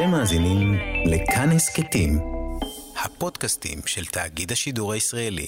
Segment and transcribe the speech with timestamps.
[0.00, 0.74] אתם מאזינים
[1.06, 2.18] לכאן הסכתים,
[3.04, 5.46] הפודקאסטים של תאגיד השידור הישראלי.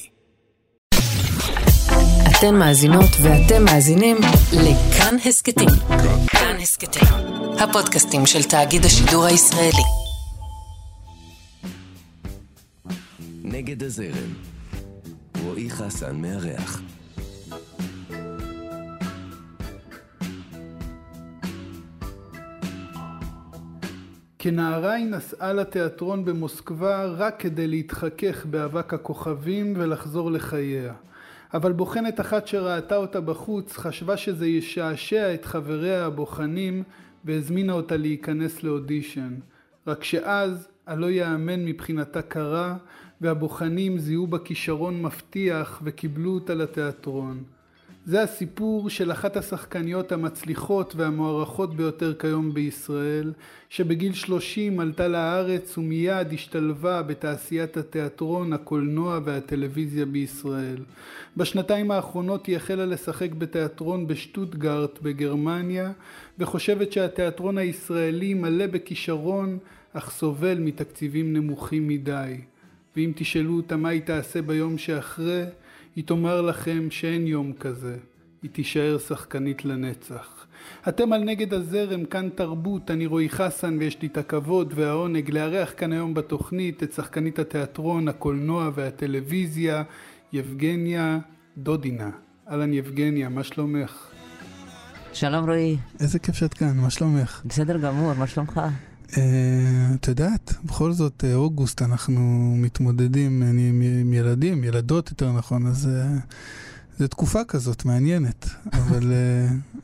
[2.30, 4.16] אתן מאזינות ואתם מאזינים
[4.52, 5.68] לכאן הסכתים.
[6.26, 7.08] כאן הסכתים,
[7.58, 9.84] הפודקאסטים של תאגיד השידור הישראלי.
[13.42, 14.34] נגד הזרם,
[15.42, 16.80] רועי חסן מארח.
[24.44, 30.92] כנערה היא נסעה לתיאטרון במוסקבה רק כדי להתחכך באבק הכוכבים ולחזור לחייה.
[31.54, 36.82] אבל בוחנת אחת שראתה אותה בחוץ חשבה שזה ישעשע את חבריה הבוחנים
[37.24, 39.34] והזמינה אותה להיכנס לאודישן.
[39.86, 42.76] רק שאז, הלא יאמן מבחינתה קרה,
[43.20, 47.42] והבוחנים זיהו בה כישרון מבטיח וקיבלו אותה לתיאטרון.
[48.06, 53.32] זה הסיפור של אחת השחקניות המצליחות והמוערכות ביותר כיום בישראל,
[53.68, 60.76] שבגיל 30 עלתה לארץ ומיד השתלבה בתעשיית התיאטרון, הקולנוע והטלוויזיה בישראל.
[61.36, 65.92] בשנתיים האחרונות היא החלה לשחק בתיאטרון בשטוטגרט בגרמניה,
[66.38, 69.58] וחושבת שהתיאטרון הישראלי מלא בכישרון,
[69.92, 72.40] אך סובל מתקציבים נמוכים מדי.
[72.96, 75.44] ואם תשאלו אותה מה היא תעשה ביום שאחרי,
[75.96, 77.96] היא תאמר לכם שאין יום כזה,
[78.42, 80.46] היא תישאר שחקנית לנצח.
[80.88, 85.72] אתם על נגד הזרם, כאן תרבות, אני רועי חסן ויש לי את הכבוד והעונג לארח
[85.76, 89.82] כאן היום בתוכנית את שחקנית התיאטרון, הקולנוע והטלוויזיה,
[90.32, 91.18] יבגניה
[91.58, 92.10] דודינה.
[92.50, 94.06] אהלן יבגניה, מה שלומך?
[95.12, 95.76] שלום רועי.
[96.00, 97.42] איזה כיף שאת כאן, מה שלומך?
[97.44, 98.60] בסדר גמור, מה שלומך?
[99.16, 103.42] אה, את יודעת, בכל זאת, אה, אוגוסט אנחנו מתמודדים
[104.00, 106.18] עם ילדים, ילדות יותר נכון, אז אה,
[106.98, 109.12] זו תקופה כזאת מעניינת, אבל,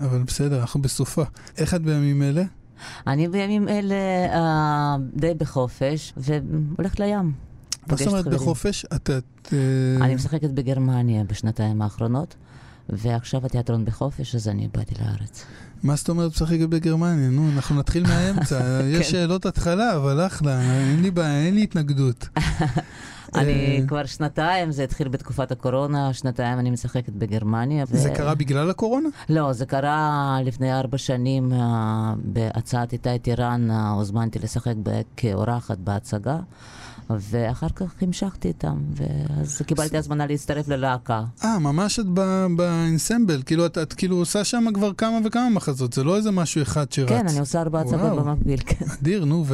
[0.01, 1.25] אבל בסדר, אנחנו בסופה.
[1.59, 2.43] איך את בימים אלה?
[3.07, 3.95] אני בימים אלה
[4.35, 7.33] אה, די בחופש, והולכת לים.
[7.87, 8.85] מה זאת אומרת בחופש?
[8.85, 9.11] את...
[9.11, 9.55] את
[10.01, 12.35] אני משחקת בגרמניה בשנתיים האחרונות,
[12.89, 15.45] ועכשיו התיאטרון בחופש, אז אני באתי לארץ.
[15.83, 17.31] מה זאת אומרת משחקת בגרמניה?
[17.31, 18.61] נו, אנחנו נתחיל מהאמצע.
[18.93, 19.13] יש כן.
[19.13, 22.29] שאלות התחלה, אבל אחלה, אין לי בעיה, אין לי התנגדות.
[23.35, 27.85] אני כבר שנתיים, זה התחיל בתקופת הקורונה, שנתיים אני משחקת בגרמניה.
[27.87, 29.09] זה קרה בגלל הקורונה?
[29.29, 34.75] לא, זה קרה לפני ארבע שנים, אה, בהצעת איתי טירן, אה, הוזמנתי לשחק
[35.17, 36.39] כאורחת בהצגה.
[37.11, 41.25] ואחר כך המשכתי איתם, ואז קיבלתי הזמנה להצטרף ללהקה.
[41.45, 42.07] אה, ממש את
[42.57, 46.63] באינסמבל, כאילו את, את כאילו עושה שם כבר כמה וכמה מחזות, זה לא איזה משהו
[46.63, 47.09] אחד שרץ.
[47.09, 48.87] כן, אני עושה ארבע הצגות במקביל, כן.
[49.01, 49.45] אדיר, נו,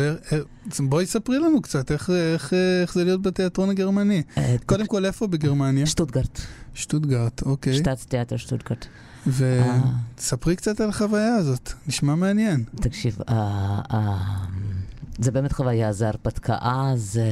[0.77, 4.23] ובואי ספרי לנו קצת, איך, איך, איך זה להיות בתיאטרון הגרמני.
[4.39, 5.87] אה, קודם כל, איפה בגרמניה?
[5.87, 6.41] שטוטגרט.
[6.75, 7.75] שטוטגרט, אוקיי.
[7.75, 8.87] שטאצ תיאטר שטוטגרט.
[9.27, 12.65] וספרי קצת על החוויה הזאת, נשמע מעניין.
[12.77, 13.19] תקשיב,
[15.19, 17.29] זה באמת חוויה, זה הרפתקה, זה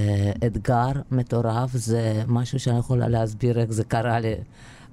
[0.46, 4.34] אתגר מטורף, זה משהו שאני יכולה להסביר איך זה קרה לי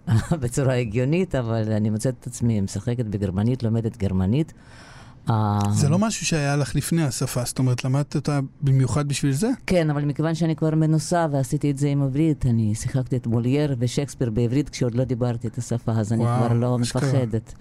[0.41, 4.53] בצורה הגיונית, אבל אני מוצאת את עצמי משחקת בגרמנית, לומדת גרמנית.
[5.71, 9.49] זה לא משהו שהיה לך לפני השפה, זאת אומרת, למדת אותה במיוחד בשביל זה?
[9.65, 13.75] כן, אבל מכיוון שאני כבר מנוסה ועשיתי את זה עם עברית, אני שיחקתי את מולייר
[13.79, 17.53] ושייקספיר בעברית כשעוד לא דיברתי את השפה, אז אני כבר לא מפחדת.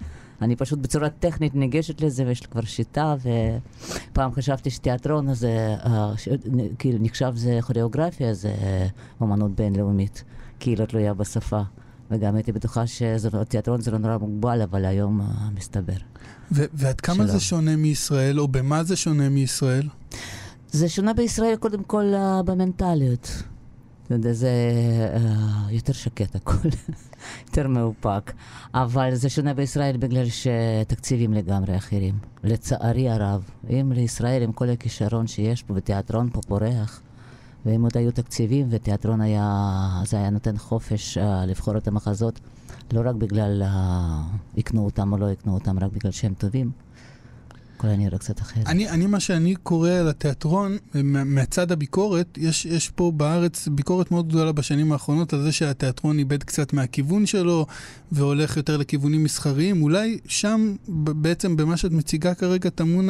[0.43, 3.15] אני פשוט בצורה טכנית ניגשת לזה, ויש לי כבר שיטה,
[4.11, 6.13] ופעם חשבתי שתיאטרון הזה, אה,
[6.79, 8.55] כאילו נחשב זה כוריאוגרפיה, זה
[9.23, 10.25] אמנות בינלאומית,
[10.61, 11.63] כאילו תלויה בשפה.
[12.11, 15.25] וגם הייתי בטוחה שתיאטרון זה לא נורא מוגבל, אבל היום uh,
[15.57, 15.97] מסתבר.
[16.51, 17.27] ועד כמה שלא.
[17.27, 19.89] זה שונה מישראל, או במה זה שונה מישראל?
[20.71, 22.13] זה שונה בישראל קודם כל
[22.45, 23.43] במנטליות.
[24.09, 24.51] אתה יודע, זה
[25.15, 26.69] uh, יותר שקט הכל,
[27.47, 28.33] יותר מאופק.
[28.75, 32.19] אבל זה שונה בישראל בגלל שתקציבים לגמרי אחרים.
[32.45, 37.01] לצערי הרב, אם לישראל, עם כל הכישרון שיש פה, ותיאטרון פה פורח,
[37.67, 42.41] ואם עוד היו תקציבים ותיאטרון היה, זה היה נותן חופש uh, לבחור את המחזות,
[42.93, 46.71] לא רק בגלל uh, יקנו אותם או לא יקנו אותם, רק בגלל שהם טובים.
[47.79, 48.67] הכל היה נראה קצת אחרת.
[48.67, 54.29] אני, אני, מה שאני קורא על התיאטרון, מהצד הביקורת, יש, יש פה בארץ ביקורת מאוד
[54.29, 57.67] גדולה בשנים האחרונות על זה שהתיאטרון איבד קצת מהכיוון שלו
[58.13, 59.83] והולך יותר לכיוונים מסחריים.
[59.83, 63.09] אולי שם, בעצם במה שאת מציגה כרגע, טמון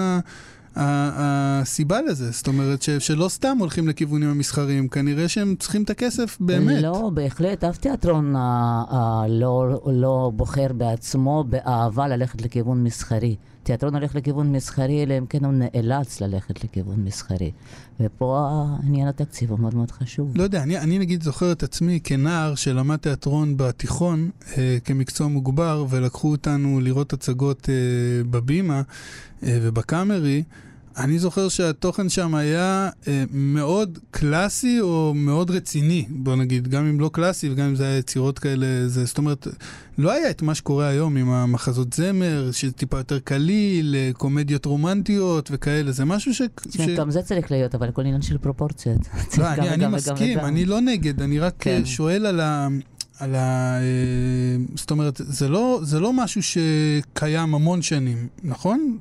[0.76, 6.37] הסיבה לזה, זאת אומרת ש, שלא סתם הולכים לכיוונים המסחריים, כנראה שהם צריכים את הכסף
[6.41, 6.82] באמת.
[6.82, 8.41] לא, בהחלט, אף תיאטרון אה,
[8.93, 13.37] אה, לא, לא בוחר בעצמו באהבה ללכת לכיוון מסחרי.
[13.69, 17.50] תיאטרון הולך לכיוון מסחרי, אלא אם כן הוא נאלץ ללכת לכיוון מסחרי.
[18.00, 20.32] ופה העניין התקציב הוא מאוד מאוד חשוב.
[20.37, 25.87] לא יודע, אני, אני נגיד זוכר את עצמי כנער שלמד תיאטרון בתיכון אה, כמקצוע מוגבר,
[25.91, 27.75] ולקחו אותנו לראות הצגות אה,
[28.31, 28.82] בבימה
[29.43, 30.43] אה, ובקאמרי.
[30.99, 37.00] אני זוכר שהתוכן שם היה אה, מאוד קלאסי או מאוד רציני, בוא נגיד, גם אם
[37.00, 39.47] לא קלאסי וגם אם זה היה יצירות כאלה, זה, זאת אומרת,
[39.99, 44.65] לא היה את מה שקורה היום עם המחזות זמר, שזה טיפה יותר קליל, אה, קומדיות
[44.65, 46.43] רומנטיות וכאלה, זה משהו ש...
[46.55, 46.89] תשמע, ש...
[46.89, 49.00] גם זה צריך להיות, אבל הכל עניין של פרופורציות.
[49.39, 50.47] לא, אני, אני וגם מסכים, וגם.
[50.47, 51.79] אני לא נגד, אני רק כן.
[51.79, 51.87] כן.
[51.87, 52.69] שואל על ה...
[53.19, 53.77] על ה...
[53.81, 58.99] אה, זאת אומרת, זה לא, זה לא משהו שקיים המון שנים, נכון?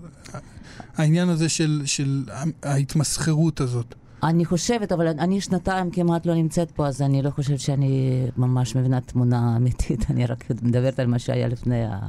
[0.98, 2.24] העניין הזה של, של
[2.64, 3.96] ההתמסחרות הזאת.
[4.24, 8.08] אני חושבת, אבל אני שנתיים כמעט לא נמצאת פה, אז אני לא חושבת שאני
[8.38, 12.00] ממש מבינה תמונה אמיתית, אני רק מדברת על מה שהיה לפני ה...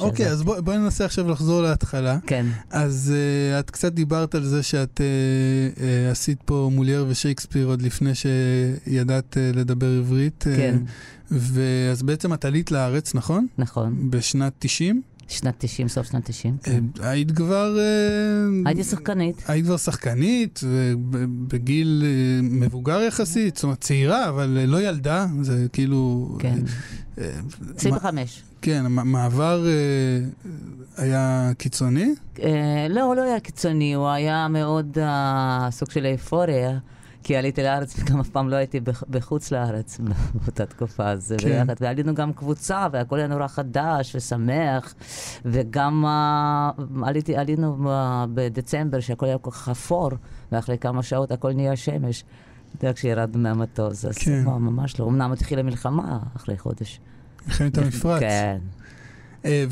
[0.00, 2.18] אוקיי, שזה- אז בואי בוא ננסה עכשיו לחזור להתחלה.
[2.26, 5.80] כן, אז uh, את קצת דיברת על זה שאת uh, uh,
[6.10, 10.44] עשית פה מולייר ושייקספיר עוד לפני שידעת uh, לדבר עברית.
[10.46, 10.78] uh, כן,
[11.30, 13.46] ואז בעצם את עלית לארץ, נכון?
[13.58, 14.10] נכון.
[14.10, 15.02] בשנת 90.
[15.28, 16.56] שנת 90, סוף שנת 90.
[16.66, 16.78] אה,
[17.10, 17.78] היית כבר...
[17.78, 17.84] אה,
[18.66, 19.42] הייתי שחקנית.
[19.48, 20.60] היית כבר שחקנית,
[21.12, 22.08] ובגיל אה,
[22.42, 26.28] מבוגר יחסית, זאת אומרת צעירה, אבל לא ילדה, זה כאילו...
[26.38, 26.58] כן,
[27.18, 27.30] אה,
[27.76, 28.42] 25.
[28.62, 29.64] כן, המ- המעבר
[30.96, 32.14] היה קיצוני.
[32.90, 34.98] לא, הוא לא היה קיצוני, הוא היה מאוד
[35.70, 36.78] סוג של אייפוריה,
[37.24, 40.00] כי עליתי לארץ וגם אף פעם לא הייתי בח- בחוץ לארץ
[40.34, 41.10] באותה תקופה.
[41.10, 41.48] אז כן.
[41.48, 44.94] ביחד, ועלינו גם קבוצה, והכל היה נורא חדש ושמח,
[45.44, 46.70] וגם אה,
[47.02, 50.10] עליתי, עלינו אה, בדצמבר, שהכל היה כל כך אפור,
[50.52, 52.24] ואחרי כמה שעות הכל נהיה שמש.
[52.76, 54.44] אתה יודע, כשירדנו מהמטוס, אז כן.
[54.44, 55.04] ממש לא.
[55.06, 57.00] אמנם התחילה מלחמה אחרי חודש.
[57.46, 58.20] מלחמת המפרץ.
[58.20, 58.58] כן.
[59.44, 59.64] אה,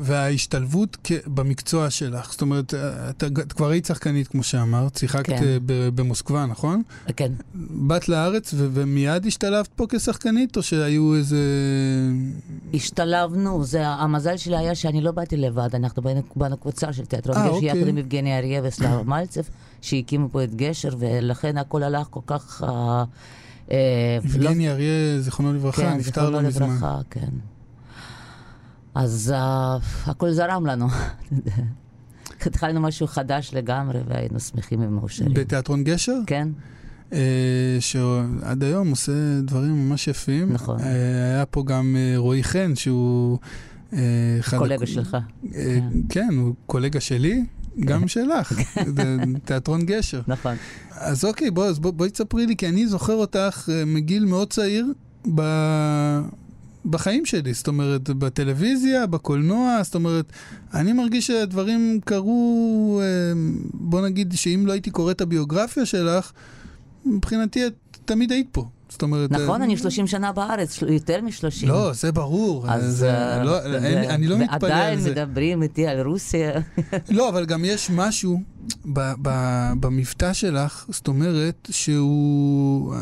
[0.00, 0.96] וההשתלבות
[1.26, 5.42] במקצוע שלך, זאת אומרת, אה, את כבר היית שחקנית, כמו שאמרת, שיחקת כן.
[5.44, 5.58] אה,
[5.94, 6.82] במוסקבה, נכון?
[7.16, 7.32] כן.
[7.54, 11.38] באת לארץ ומיד השתלבת פה כשחקנית, או שהיו איזה...
[12.74, 16.02] השתלבנו, זה המזל שלי היה שאני לא באתי לבד, אנחנו
[16.36, 17.68] באנו, קבוצה של תיאטרון גשר אוקיי.
[17.68, 19.42] יחד עם יבגני אריה וסלאבה מלצב,
[19.82, 22.64] שהקימו פה את גשר, ולכן הכל הלך כל כך...
[23.70, 26.66] אה, יבגני אריה, זיכרונו לברכה, כן, נפטר זיכרונו לא מזמן.
[26.66, 27.30] לברכה, כן.
[28.96, 29.76] אז אה,
[30.06, 30.86] הכל זרם לנו.
[32.46, 35.34] התחלנו משהו חדש לגמרי, והיינו שמחים ומאושרים.
[35.34, 36.48] בתיאטרון גשר, כן,
[37.12, 37.18] אה,
[37.80, 39.12] שעד היום עושה
[39.42, 40.52] דברים ממש יפים.
[40.52, 40.80] נכון.
[40.80, 40.86] אה,
[41.34, 43.38] היה פה גם אה, רועי חן, שהוא...
[43.92, 43.98] אה,
[44.58, 45.16] קולגה הק- שלך.
[45.54, 45.78] אה,
[46.08, 47.44] כן, הוא קולגה שלי,
[47.80, 48.60] גם שלך,
[49.44, 50.20] תיאטרון גשר.
[50.28, 50.54] נכון.
[50.90, 54.50] אז אוקיי, בוא, אז בוא, בואי תספרי לי, כי אני זוכר אותך אה, מגיל מאוד
[54.52, 54.86] צעיר
[55.34, 55.40] ב...
[56.86, 60.32] בחיים שלי, זאת אומרת, בטלוויזיה, בקולנוע, זאת אומרת,
[60.74, 63.06] אני מרגיש שהדברים קרו, אה,
[63.74, 66.32] בוא נגיד שאם לא הייתי קורא את הביוגרפיה שלך,
[67.04, 67.74] מבחינתי את
[68.04, 68.64] תמיד היית פה.
[68.88, 69.30] זאת אומרת...
[69.30, 71.66] נכון, אה, אני 30 שנה בארץ, יותר מ-30.
[71.66, 72.64] לא, זה ברור.
[72.68, 73.62] אז אה, לא,
[74.08, 75.10] אני לא מתפלא על ועדיין זה.
[75.10, 76.52] מדברים איתי על רוסיה.
[77.10, 78.40] לא, אבל גם יש משהו
[78.92, 79.30] ב, ב,
[79.80, 82.94] במבטא שלך, זאת אומרת, שהוא...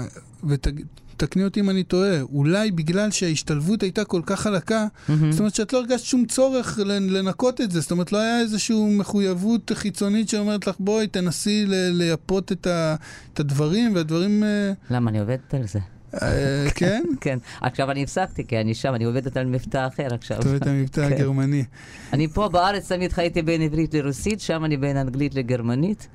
[0.45, 4.87] ותקני אותי אם אני טועה, אולי בגלל שההשתלבות הייתה כל כך חלקה,
[5.31, 8.97] זאת אומרת שאת לא הרגשת שום צורך לנקות את זה, זאת אומרת לא היה איזושהי
[8.97, 12.95] מחויבות חיצונית שאומרת לך בואי תנסי ל- לייפות את, ה,
[13.33, 14.45] את הדברים, והדברים...
[14.45, 15.79] אה, למה, אני עובדת על זה.
[16.23, 17.05] אה, כן?
[17.21, 17.39] כן.
[17.61, 20.41] עכשיו אני הפסקתי, כי אני שם, אני עובדת על מבטא אחר עכשיו.
[20.41, 21.13] את אוהבת את המבטא כן.
[21.13, 21.65] הגרמני.
[22.13, 26.09] אני פה בארץ תמיד חייתי בין עברית לרוסית, שם אני בין אנגלית לגרמנית.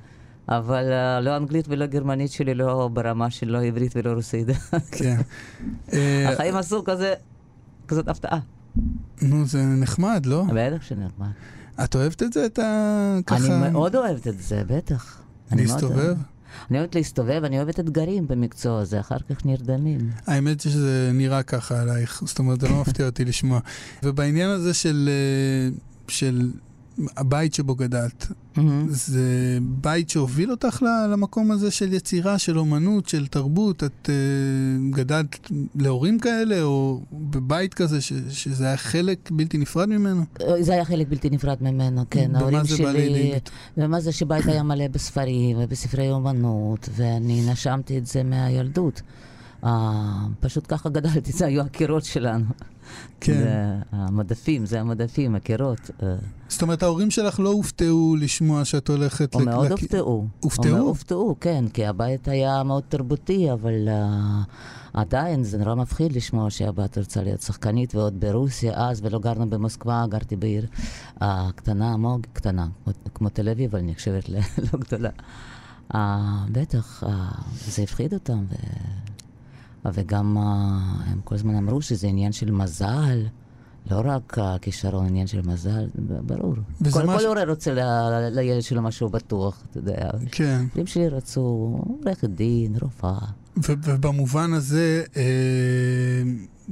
[0.48, 4.46] אבל uh, לא אנגלית ולא גרמנית שלי לא ברמה של לא עברית ולא רוסית.
[4.98, 5.20] כן.
[5.92, 7.14] אה, החיים עשו כזה,
[7.88, 8.38] כזאת הפתעה.
[9.22, 10.44] נו, זה נחמד, לא?
[10.54, 11.30] בטח שנחמד.
[11.84, 12.46] את אוהבת את זה?
[12.46, 13.18] את ה...
[13.26, 13.36] ככה...
[13.36, 15.22] אני מאוד אוהבת את זה, בטח.
[15.52, 16.16] להסתובב?
[16.70, 20.10] אני אוהבת להסתובב, אני אוהבת אתגרים במקצוע הזה, אחר כך נרדמים.
[20.26, 23.60] האמת היא שזה נראה ככה עלייך, זאת אומרת, זה לא מפתיע אותי לשמוע.
[24.02, 25.76] ובעניין הזה של, אה,
[26.08, 26.50] של
[27.16, 28.26] הבית שבו גדלת,
[28.88, 33.84] זה בית שהוביל אותך למקום הזה של יצירה, של אומנות, של תרבות?
[33.84, 40.22] את uh, גדלת להורים כאלה, או בבית כזה ש, שזה היה חלק בלתי נפרד ממנו?
[40.60, 42.36] זה היה חלק בלתי נפרד ממנו, כן.
[42.36, 43.32] ההורים שלי...
[43.76, 49.02] ומה זה שבית היה מלא בספרים ובספרי אומנות, ואני נשמתי את זה מהילדות.
[49.64, 49.66] Uh,
[50.40, 52.44] פשוט ככה גדלתי, זה היו הקירות שלנו.
[53.20, 53.32] כן.
[53.32, 53.52] זה
[53.92, 55.78] המדפים, זה המדפים, הקירות.
[56.00, 56.02] Uh,
[56.48, 59.34] זאת אומרת, ההורים שלך לא הופתעו לשמוע שאת הולכת...
[59.34, 60.26] או לק- מאוד לק- הופתעו.
[60.40, 60.72] הופתעו?
[60.72, 64.46] מאוד הופתעו, כן, כי הבית היה מאוד תרבותי, אבל uh,
[64.94, 70.04] עדיין זה נורא מפחיד לשמוע שהבת רוצה להיות שחקנית, ועוד ברוסיה אז, ולא גרנו במוסקבה,
[70.08, 70.66] גרתי בעיר
[71.18, 71.24] uh,
[71.54, 72.66] קטנה, מאוד קטנה,
[73.14, 74.36] כמו, תל אביב, אבל נחשבת ל-
[74.72, 75.10] לא גדולה.
[75.92, 75.96] Uh,
[76.52, 77.06] בטח, uh,
[77.70, 78.54] זה הפחיד אותם, ו...
[79.92, 80.40] וגם uh,
[81.10, 83.22] הם כל הזמן אמרו שזה עניין של מזל.
[83.90, 85.86] לא רק הכישרון, עניין של מזל,
[86.26, 86.54] ברור.
[86.92, 90.10] כל, מש- כל הורה רוצה ל- לילד שלו משהו בטוח, אתה יודע.
[90.32, 90.64] כן.
[90.68, 91.40] ההורים שלי רצו
[92.04, 93.18] עורכת דין, רופאה.
[93.56, 95.22] ו- ובמובן הזה, אה,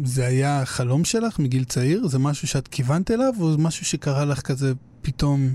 [0.05, 2.07] זה היה חלום שלך מגיל צעיר?
[2.09, 4.73] זה משהו שאת כיוונת אליו, או זה משהו שקרה לך כזה
[5.03, 5.49] פתאום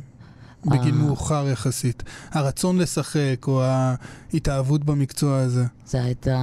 [0.65, 0.99] בגיל אה.
[1.01, 2.03] מאוחר יחסית?
[2.31, 5.63] הרצון לשחק, או ההתאהבות במקצוע הזה?
[5.87, 6.37] זו הייתה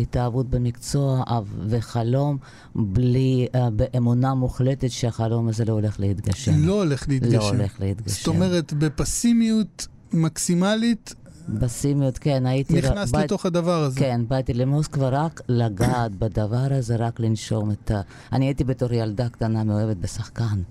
[0.00, 1.24] התאהבות במקצוע
[1.68, 2.38] וחלום,
[2.74, 6.66] בלי, uh, באמונה מוחלטת שהחלום הזה לא הולך להתגשם.
[6.66, 7.38] לא הולך להתגשם.
[7.38, 8.14] לא הולך להתגשם.
[8.16, 11.14] זאת אומרת, בפסימיות מקסימלית,
[11.48, 12.78] בסימיות, כן, הייתי...
[12.78, 14.00] נכנסת באת- לתוך הדבר הזה.
[14.00, 18.00] כן, באתי למוסקבה רק לגעת בדבר הזה, רק לנשום את ה...
[18.32, 20.62] אני הייתי בתור ילדה קטנה מאוהבת בשחקן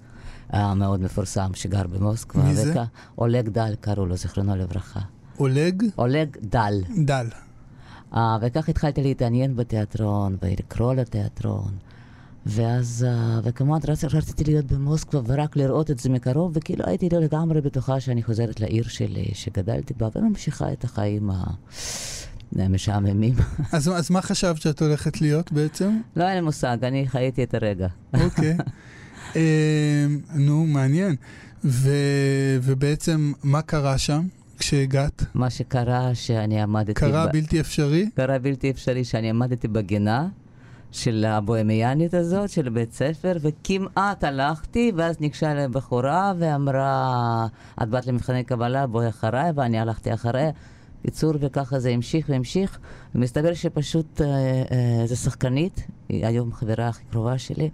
[0.53, 2.43] אה, מאוד מפורסם שגר במוסקבה.
[2.43, 2.73] מי זה?
[3.17, 4.99] אולג דל קראו לו, זיכרונו לברכה.
[5.39, 6.73] אולג אולג דל.
[7.05, 7.27] דל.
[8.15, 11.71] אה, וכך התחלתי להתעניין בתיאטרון ולקרוא לתיאטרון.
[12.45, 17.19] ואז, אה, וכמובן רצ- רציתי להיות במוסקבה ורק לראות את זה מקרוב, וכאילו הייתי לא
[17.19, 21.43] לגמרי בטוחה שאני חוזרת לעיר שלי, שגדלתי בה, וממשיכה את החיים ה-
[22.55, 23.33] המשעממים.
[23.73, 25.99] אז, אז מה חשבת שאת הולכת להיות בעצם?
[26.15, 27.87] לא היה לי מושג, אני חייתי את הרגע.
[28.23, 28.51] אוקיי.
[28.51, 28.57] אה,
[30.35, 31.15] נו, מעניין.
[31.65, 31.89] ו,
[32.63, 34.27] ובעצם, מה קרה שם
[34.59, 35.23] כשהגעת?
[35.33, 36.93] מה שקרה שאני עמדתי...
[36.93, 37.31] קרה ב...
[37.31, 38.09] בלתי אפשרי?
[38.15, 40.27] קרה בלתי אפשרי שאני עמדתי בגינה
[40.91, 47.47] של הבוהמיאנית הזאת, של בית ספר, וכמעט הלכתי, ואז ניגשה אליי בחורה ואמרה,
[47.83, 50.51] את באת למבחני קבלה, בואי אחריי, ואני הלכתי אחריה.
[51.01, 52.79] קיצור, וככה זה המשיך והמשיך,
[53.15, 57.69] ומסתבר שפשוט אה, אה, זו שחקנית, היא היום חברה הכי קרובה שלי,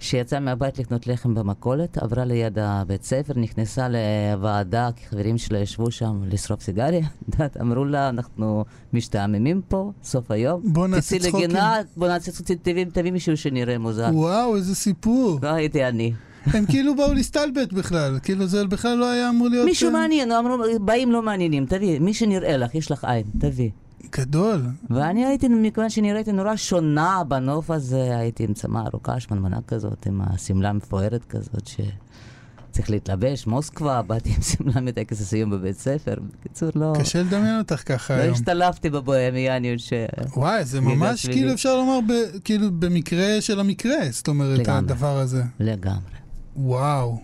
[0.00, 5.90] שיצאה מהבית לקנות לחם במכולת, עברה ליד הבית ספר, נכנסה לוועדה, כי חברים שלה ישבו
[5.90, 7.06] שם לשרוף סיגריה,
[7.60, 12.56] אמרו לה, אנחנו משתעממים פה, סוף היום, בוא נעשה תצאי צחוקים." לגינה, בוא נעשה צחוקים,
[12.92, 14.10] תביא מישהו שנראה מוזר.
[14.12, 15.38] וואו, איזה סיפור.
[15.42, 16.12] לא הייתי אני.
[16.46, 19.64] הם כאילו באו להסתלבט בכלל, כאילו זה בכלל לא היה אמור להיות...
[19.64, 23.70] מישהו אה, מעניין, אמרו, באים לא מעניינים, תביא, מי שנראה לך, יש לך עין, תביא.
[24.16, 24.62] גדול.
[24.90, 30.20] ואני הייתי, מכיוון שנראיתי נורא שונה בנוף הזה, הייתי עם צמא ארוכה, שמנמנה כזאת, עם
[30.20, 36.14] השמלה המפוארת כזאת, שצריך להתלבש, מוסקבה, באתי עם שמלה מטקס הסיום בבית ספר.
[36.40, 38.34] בקיצור, לא, קשה לדמיין אותך ככה לא היום.
[38.34, 39.92] השתלבתי בבוהמיאניות ש...
[40.36, 41.26] וואי, זה ממש.
[41.26, 44.78] כאילו אפשר לומר, ב- כאילו במקרה של המקרה, זאת אומרת, לגמרי.
[44.78, 45.42] הדבר הזה.
[45.60, 46.19] לגמרי.
[46.56, 47.20] וואו.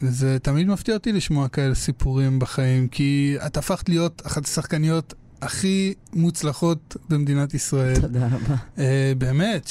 [0.00, 5.94] זה תמיד מפתיע אותי לשמוע כאלה סיפורים בחיים, כי את הפכת להיות אחת השחקניות הכי
[6.12, 8.00] מוצלחות במדינת ישראל.
[8.00, 8.54] תודה רבה.
[8.78, 9.70] אה, באמת,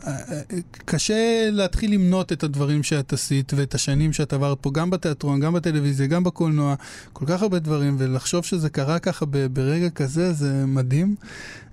[0.00, 5.52] שקשה להתחיל למנות את הדברים שאת עשית ואת השנים שאת עברת פה, גם בתיאטרון, גם
[5.52, 6.74] בטלוויזיה, גם בקולנוע,
[7.12, 11.14] כל כך הרבה דברים, ולחשוב שזה קרה ככה ב- ברגע כזה, זה מדהים.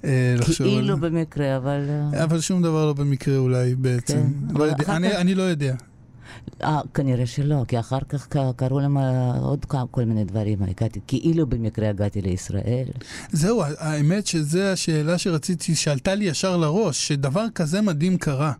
[0.04, 0.98] אה, על כאילו.
[0.98, 1.80] במקרה, אבל...
[2.14, 4.14] אה, אבל שום דבר לא במקרה אולי בעצם.
[4.14, 5.76] כן, לא יודע, אני, אני לא יודע.
[6.64, 10.64] אה, כנראה שלא, כי אחר כך קרו להם אה, עוד כל מיני דברים.
[10.64, 12.86] הגעתי, כאילו במקרה הגעתי לישראל.
[13.32, 18.54] זהו, האמת שזו השאלה שרציתי, שעלתה לי ישר לראש, שדבר כזה מדהים קרה.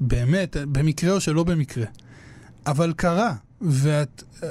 [0.00, 1.86] באמת, במקרה או שלא במקרה.
[2.66, 3.34] אבל קרה.
[3.60, 4.48] ואת, אה,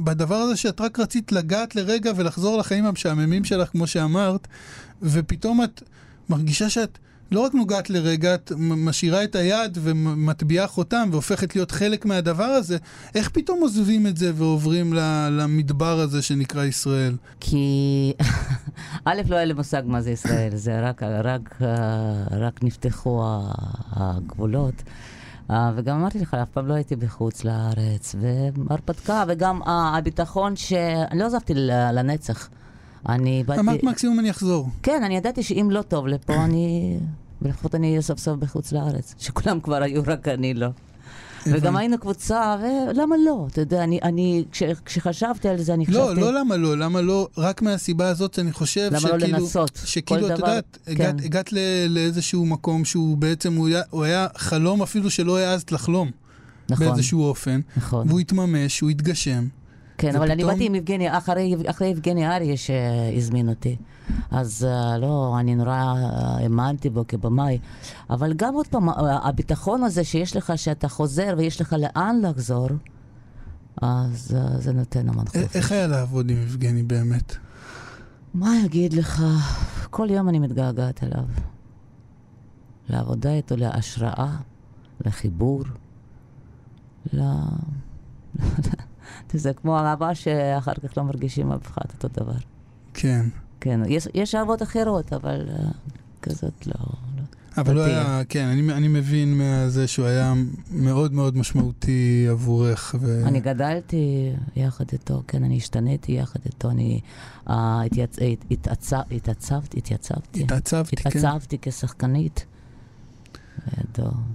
[0.00, 4.48] בדבר הזה שאת רק רצית לגעת לרגע ולחזור לחיים המשעממים שלך, כמו שאמרת,
[5.02, 5.82] ופתאום את
[6.28, 6.98] מרגישה שאת
[7.32, 12.76] לא רק נוגעת לרגע, את משאירה את היד ומטביעה חותם והופכת להיות חלק מהדבר הזה,
[13.14, 14.92] איך פתאום עוזבים את זה ועוברים
[15.30, 17.16] למדבר הזה שנקרא ישראל?
[17.40, 18.12] כי
[19.04, 21.58] א', לא היה לי מושג מה זה ישראל, זה רק, רק,
[22.30, 23.22] רק נפתחו
[23.90, 24.74] הגבולות.
[25.50, 31.18] אה, וגם אמרתי לך, אף פעם לא הייתי בחוץ לארץ, והרפתקה, וגם אה, הביטחון שאני
[31.18, 31.52] לא עזבתי
[31.92, 32.48] לנצח.
[33.08, 33.60] אני באתי...
[33.60, 34.68] אמרת מקסימום אני אחזור.
[34.82, 36.98] כן, אני ידעתי שאם לא טוב לפה, אני...
[37.42, 39.14] לפחות אני אהיה סוף סוף בחוץ לארץ.
[39.18, 40.68] שכולם כבר היו, רק אני לא.
[41.46, 43.46] וגם היינו קבוצה, ולמה לא?
[43.52, 46.20] אתה יודע, אני, אני כש, כשחשבתי על זה, אני לא, חשבתי...
[46.20, 49.80] לא למה לא, למה לא, רק מהסיבה הזאת אני חושב למה לא שכאילו, לנסות?
[49.84, 50.92] שכאילו, את דבר, יודעת, כן.
[50.92, 51.52] הגעת, הגעת
[51.88, 56.10] לאיזשהו מקום שהוא בעצם, הוא היה, הוא היה חלום אפילו שלא העזת לחלום,
[56.70, 58.08] נכון, באיזשהו אופן, נכון.
[58.08, 59.46] והוא התממש, הוא התגשם.
[59.98, 63.76] כן, אבל אני ופתאום- באתי עם יבגני, אחרי, אחרי יבגני אריה שהזמין אותי.
[64.30, 66.06] אז uh, לא, אני נורא uh,
[66.42, 67.58] האמנתי בו כבמאי.
[68.10, 72.68] אבל גם עוד פעם, הביטחון הזה שיש לך, שאתה חוזר ויש לך לאן לחזור,
[73.82, 75.56] אז uh, זה נותן המון חופש.
[75.56, 77.36] איך היה לעבוד עם יבגני באמת?
[78.34, 79.22] מה אגיד לך?
[79.90, 81.24] כל יום אני מתגעגעת אליו.
[82.88, 84.36] לעבודה איתו, להשראה,
[85.00, 85.62] לחיבור,
[87.12, 87.22] ל...
[89.32, 92.32] זה כמו אהבה שאחר כך לא מרגישים אף אחד אותו דבר.
[92.94, 93.26] כן.
[93.60, 95.62] כן, יש, יש אהבות אחרות, אבל uh,
[96.22, 96.72] כזאת לא,
[97.16, 97.22] לא.
[97.58, 97.90] אבל אותי.
[97.90, 100.34] היה, כן, אני, אני מבין מזה שהוא היה
[100.70, 102.94] מאוד מאוד משמעותי עבורך.
[103.00, 103.22] ו...
[103.26, 107.00] אני גדלתי יחד איתו, כן, אני השתניתי יחד איתו, אני
[107.50, 108.16] אה, התייצ...
[108.18, 110.42] הת- התעצב- התעצבתי, התייצבתי.
[110.42, 111.08] התעצבתי, כן.
[111.08, 112.46] התעצבתי כשחקנית.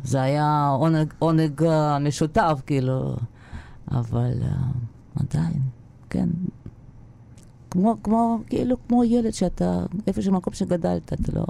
[0.04, 3.16] זה היה עונג, עונג אה, משותף, כאילו,
[3.92, 4.56] אבל אה,
[5.16, 5.62] עדיין,
[6.10, 6.30] כן.
[7.72, 11.46] כמו, כמו, כאילו, כמו ילד שאתה, איפה שמקום שגדלת, אתה לא...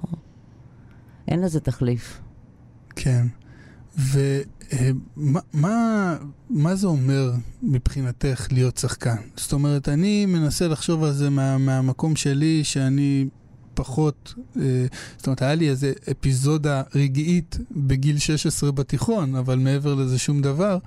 [1.28, 2.22] אין לזה תחליף.
[2.96, 3.28] כן.
[3.98, 6.18] ומה מה,
[6.50, 7.32] מה זה אומר
[7.63, 9.16] מבחינתך להיות שחקן?
[9.36, 13.28] זאת אומרת, אני מנסה לחשוב על זה מה, מהמקום שלי, שאני
[13.74, 14.86] פחות, אה,
[15.18, 20.78] זאת אומרת, היה לי איזה אפיזודה רגעית בגיל 16 בתיכון, אבל מעבר לזה שום דבר.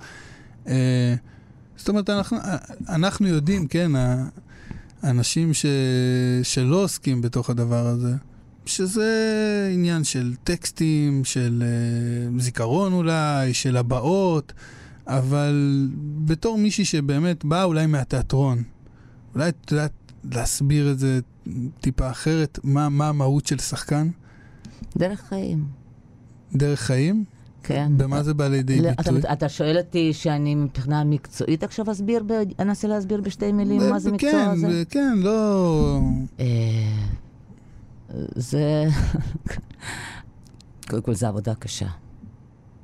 [1.77, 2.37] אה, זאת אומרת, אנחנו,
[2.89, 3.91] אנחנו יודעים, כן,
[5.03, 5.65] האנשים ש,
[6.43, 8.13] שלא עוסקים בתוך הדבר הזה,
[8.65, 14.53] שזה עניין של טקסטים, של uh, זיכרון אולי, של הבעות,
[15.07, 15.87] אבל
[16.25, 18.63] בתור מישהי שבאמת באה אולי מהתיאטרון,
[19.35, 19.91] אולי את יודעת
[20.31, 21.19] להסביר את זה
[21.81, 24.09] טיפה אחרת, מה, מה המהות של שחקן?
[24.97, 25.67] דרך חיים,
[26.55, 27.36] דרך חיים?
[27.67, 27.91] כן.
[27.97, 29.19] במה זה בא לידי לא, ביטוי?
[29.19, 33.99] אתה, אתה שואל אותי שאני מבחינה מקצועית עכשיו אסביר, ב, אנסה להסביר בשתי מילים מה
[33.99, 34.83] זה מקצוע כן, הזה?
[34.89, 35.99] כן, לא...
[36.39, 36.45] אה,
[38.35, 38.85] זה...
[40.89, 41.87] קודם כל, זו עבודה קשה.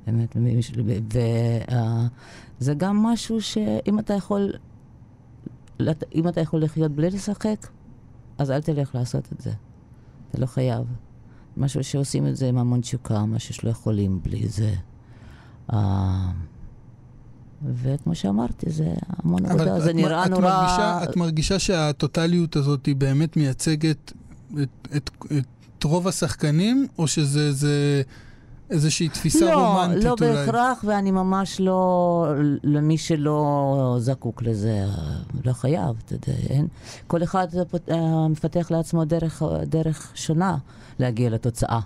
[0.06, 0.36] באמת,
[2.60, 4.52] וזה גם משהו שאם אתה יכול,
[6.14, 7.66] אם אתה יכול לחיות בלי לשחק,
[8.38, 9.52] אז אל תלך לעשות את זה.
[10.30, 10.84] אתה לא חייב.
[11.56, 14.74] משהו שעושים את זה עם המון תשוקה, משהו שלא יכולים בלי זה.
[15.72, 16.30] אה,
[17.74, 20.42] וכמו שאמרתי, זה המון עבודה, זה את, נראה את נורא...
[20.42, 24.12] מרגישה, את מרגישה שהטוטליות הזאת היא באמת מייצגת
[24.62, 25.10] את, את,
[25.78, 28.02] את רוב השחקנים, או שזה זה
[28.74, 30.32] איזושהי תפיסה לא, רומנטית לא אולי?
[30.32, 32.26] בהכרח, ואני ממש לא,
[32.64, 34.84] למי שלא זקוק לזה,
[35.44, 36.66] לא חייב, אתה יודע, אין.
[37.06, 37.46] כל אחד
[37.90, 40.56] אה, מפתח לעצמו דרך, דרך שונה
[40.98, 41.80] להגיע לתוצאה.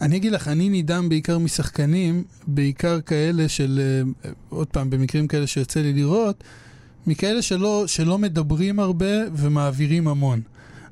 [0.00, 3.80] אני אגיד לך, אני נדהם בעיקר משחקנים, בעיקר כאלה של,
[4.24, 6.44] אה, עוד פעם, במקרים כאלה שיוצא לי לראות,
[7.06, 10.40] מכאלה שלא, שלא מדברים הרבה ומעבירים המון.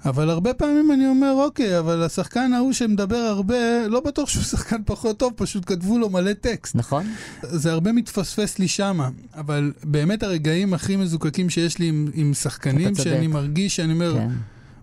[0.05, 4.77] אבל הרבה פעמים אני אומר, אוקיי, אבל השחקן ההוא שמדבר הרבה, לא בטוח שהוא שחקן
[4.85, 6.77] פחות טוב, פשוט כתבו לו מלא טקסט.
[6.77, 7.07] נכון?
[7.43, 12.95] זה הרבה מתפספס לי שמה, אבל באמת הרגעים הכי מזוקקים שיש לי עם, עם שחקנים.
[12.95, 14.29] שאני מרגיש, שאני אומר, כן.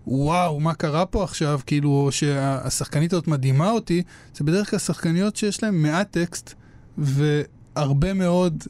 [0.06, 1.60] וואו, מה קרה פה עכשיו?
[1.66, 4.02] כאילו, שהשחקנית הזאת מדהימה אותי,
[4.36, 6.54] זה בדרך כלל שחקניות שיש להן מעט טקסט,
[6.98, 8.64] והרבה מאוד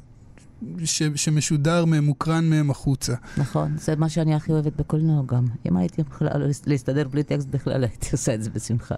[0.84, 3.14] ש, שמשודר מהם, מוקרן מהם החוצה.
[3.36, 5.46] נכון, זה מה שאני הכי אוהבת בקולנוע גם.
[5.68, 6.30] אם הייתי יכולה
[6.66, 8.94] להסתדר בלי טקסט בכלל, הייתי עושה את זה בשמחה.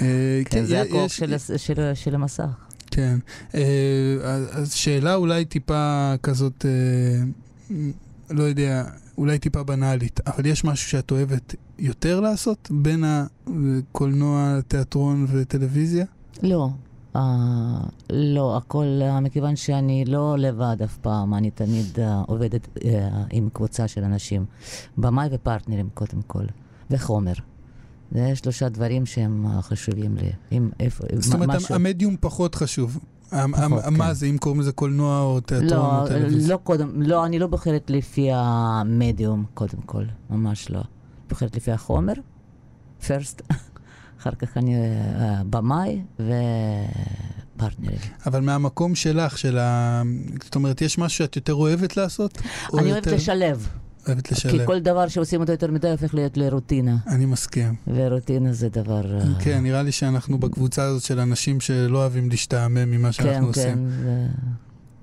[0.00, 2.44] אה, כן, זה י- הכוח יש- של, הס- של, של המסך.
[2.90, 3.18] כן.
[3.54, 3.60] אה,
[4.24, 7.24] אז- אז שאלה אולי טיפה כזאת, אה,
[8.30, 8.84] לא יודע,
[9.18, 16.04] אולי טיפה בנאלית, אבל יש משהו שאת אוהבת יותר לעשות בין הקולנוע, תיאטרון וטלוויזיה?
[16.42, 16.70] לא,
[17.18, 17.20] uh,
[18.10, 22.82] לא, הכל, uh, מכיוון שאני לא לבד אף פעם, אני תמיד uh, עובדת uh,
[23.30, 24.44] עם קבוצה של אנשים.
[24.98, 26.44] במאי ופרטנרים קודם כל,
[26.90, 27.32] וחומר.
[28.12, 30.30] זה שלושה דברים שהם uh, חשובים לי.
[30.52, 32.98] אם איפה, זאת אומרת, משהו- המדיום פחות חשוב.
[33.30, 33.50] המ-
[33.98, 34.12] מה כן.
[34.12, 36.52] זה, אם קוראים לזה קולנוע או תיאטרון לא, או טלוויזיה?
[36.52, 40.80] לא קודם, לא, אני לא בוחרת לפי המדיום קודם כל, ממש לא.
[41.28, 42.12] בוחרת לפי החומר,
[43.00, 43.42] first,
[44.20, 44.78] אחר כך אני uh,
[45.50, 46.02] במאי
[47.56, 47.98] ופרטנרים.
[48.26, 50.02] אבל מהמקום שלך, של ה...
[50.44, 52.38] זאת אומרת, יש משהו שאת יותר אוהבת לעשות?
[52.72, 53.68] או אני אוהבת יותר- לשלב,
[54.08, 54.66] אוהבת כי לשלב.
[54.66, 57.74] כל דבר שעושים אותו יותר מדי הופך להיות לרוטינה, אני מסכים.
[57.86, 59.18] ורוטינה זה דבר...
[59.18, 63.44] אה, כן, נראה לי שאנחנו בקבוצה הזאת של אנשים שלא אוהבים להשתעמם ממה שאנחנו כן,
[63.44, 63.74] עושים.
[63.74, 64.26] כן, זה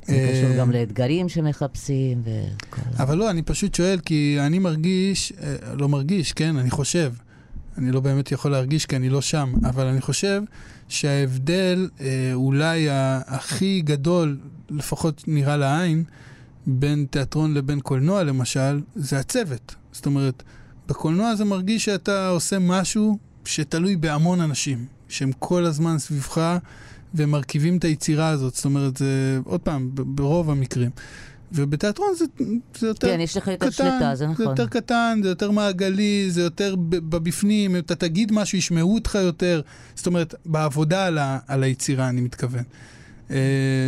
[0.07, 2.81] זה אה, קשור גם לאתגרים שמחפשים וכל...
[2.97, 7.13] אבל לא, אני פשוט שואל, כי אני מרגיש, אה, לא מרגיש, כן, אני חושב.
[7.77, 10.41] אני לא באמת יכול להרגיש כי אני לא שם, אבל אני חושב
[10.89, 12.87] שההבדל אה, אולי
[13.27, 14.37] הכי גדול,
[14.69, 16.03] לפחות נראה לעין,
[16.67, 19.75] בין תיאטרון לבין קולנוע למשל, זה הצוות.
[19.91, 20.43] זאת אומרת,
[20.87, 26.57] בקולנוע זה מרגיש שאתה עושה משהו שתלוי בהמון אנשים, שהם כל הזמן סביבך
[27.15, 28.55] ומרכיבים את היצירה הזאת.
[28.55, 30.89] זאת אומרת, זה, עוד פעם, ברוב המקרים.
[31.55, 32.25] ובתיאטרון זה,
[32.79, 34.45] זה יותר כן, יש לך יותר קטן, שליטה, זה זה נכון.
[34.45, 39.61] יותר קטן, זה יותר מעגלי, זה יותר בבפנים, אתה תגיד משהו, ישמעו אותך יותר.
[39.95, 42.63] זאת אומרת, בעבודה על, ה, על היצירה, אני מתכוון.
[43.31, 43.35] אה,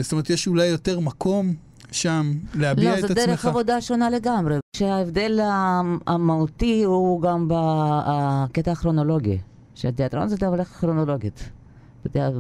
[0.02, 1.54] זאת אומרת, יש אולי יותר מקום
[1.92, 3.18] שם להביע לא, את זו עצמך.
[3.18, 4.56] דרך עבודה שונה לגמרי.
[4.76, 9.38] שההבדל המ- המהותי הוא גם בקטע הכרונולוגי.
[9.76, 11.50] שהתיאטרון זה דרך כרונולוגית.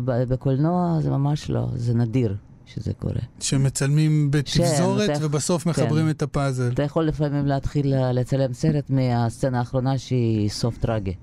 [0.06, 2.36] בקולנוע זה ממש לא, זה נדיר
[2.76, 3.22] שזה קורה.
[3.40, 5.70] שמצלמים בתפזורת אתה- ובסוף כן.
[5.70, 6.72] מחברים את הפאזל.
[6.74, 11.14] אתה יכול לפעמים להתחיל אה, לצלם סרט מהסצנה האחרונה שהיא סוף טרגי.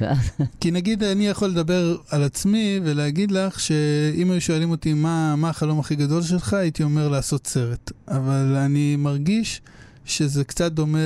[0.60, 5.48] כי נגיד אני יכול לדבר על עצמי ולהגיד לך שאם היו שואלים אותי מה, מה
[5.48, 7.92] החלום הכי גדול שלך, הייתי אומר לעשות סרט.
[8.08, 9.60] אבל אני מרגיש
[10.04, 10.98] שזה קצת דומה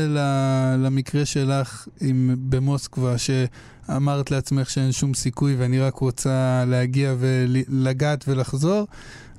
[0.79, 8.87] למקרה שלך עם, במוסקבה, שאמרת לעצמך שאין שום סיכוי ואני רק רוצה להגיע ולגעת ולחזור,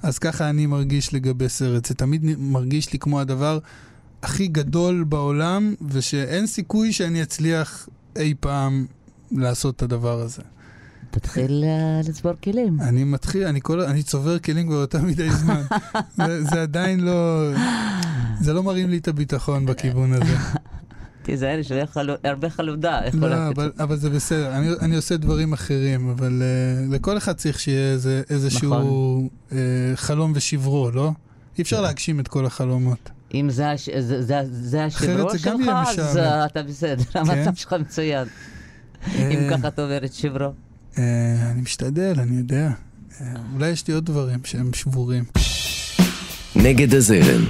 [0.04, 1.86] אז ככה אני מרגיש לגבי סרט.
[1.86, 3.60] זה תמיד מרגיש לי כמו הדבר
[4.24, 8.86] הכי גדול בעולם, ושאין סיכוי שאני אצליח אי פעם
[9.32, 10.42] לעשות את הדבר הזה.
[11.12, 12.82] תתחיל אה, לצבור כלים.
[12.82, 15.62] אני מתחיל, אני, כל, אני צובר כלים כבר יותר מדי זמן.
[16.18, 17.50] זה, זה עדיין לא,
[18.42, 20.36] זה לא מרים לי את הביטחון בכיוון הזה.
[21.24, 23.00] תיזהר, יש לך חלו- הרבה חלודה.
[23.08, 23.48] יכול לא.
[23.50, 26.42] אבל, אבל זה בסדר, אני, אני עושה דברים אחרים, אבל
[26.90, 29.28] uh, לכל אחד צריך שיהיה איזה, איזשהו נכון.
[29.50, 29.54] uh,
[29.96, 31.12] חלום ושברו, לא?
[31.58, 31.84] אי אפשר כן.
[31.84, 33.10] להגשים את כל החלומות.
[33.34, 35.50] אם זה הש- זה- זה- זה השברו שלך,
[36.00, 36.18] אז.
[36.18, 38.28] אה, אתה בסדר, המצב שלך מצוין.
[39.18, 40.52] אם ככה אתה עובר את שברו.
[40.98, 41.04] אה,
[41.52, 42.70] אני משתדל, אני יודע.
[43.22, 45.24] אה, אולי יש לי עוד דברים שהם שבורים.
[46.56, 47.46] נגד הזרם,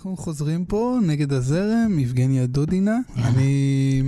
[0.00, 2.98] אנחנו חוזרים פה נגד הזרם, יבגניה דודינה.
[3.16, 4.02] אני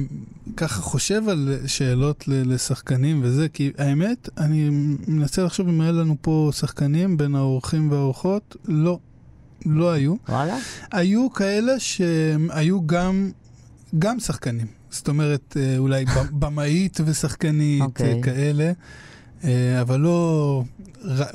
[0.56, 4.68] ככה חושב על שאלות לשחקנים וזה, כי האמת, אני
[5.08, 8.56] מנסה לחשוב אם היה לנו פה שחקנים בין האורחים והאורחות.
[8.68, 8.98] לא,
[9.66, 10.14] לא היו.
[10.28, 10.58] וואלה?
[10.92, 13.30] היו כאלה שהיו גם,
[13.98, 14.66] גם שחקנים.
[14.90, 16.04] זאת אומרת, אה, אולי
[16.40, 18.20] במאית ושחקנית, אוקיי.
[18.20, 18.24] okay.
[18.24, 18.72] כאלה,
[19.44, 20.64] אה, אבל לא,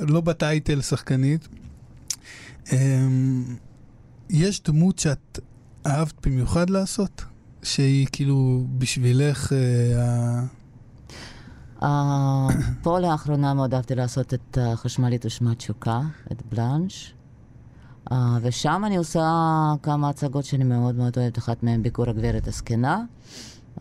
[0.00, 1.48] לא בטייטל שחקנית.
[4.30, 5.38] יש דמות שאת
[5.86, 7.24] אהבת במיוחד לעשות?
[7.62, 9.52] שהיא כאילו בשבילך...
[9.52, 10.42] אה,
[11.82, 12.48] אה,
[12.82, 16.00] פה לאחרונה מאוד אהבתי לעשות את החשמלית ושמה תשוקה,
[16.32, 17.14] את בלאנש.
[18.12, 19.22] אה, ושם אני עושה
[19.82, 23.04] כמה הצגות שאני מאוד מאוד אוהבת, אחת מהן ביקור הגברת הזקנה.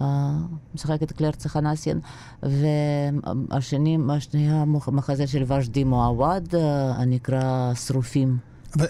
[0.02, 0.38] אה,
[0.76, 2.00] משחקת קלר צחנסיין,
[2.44, 8.38] והשני, השנייה מחזה של ושדי מועווד, אה, הנקרא שרופים.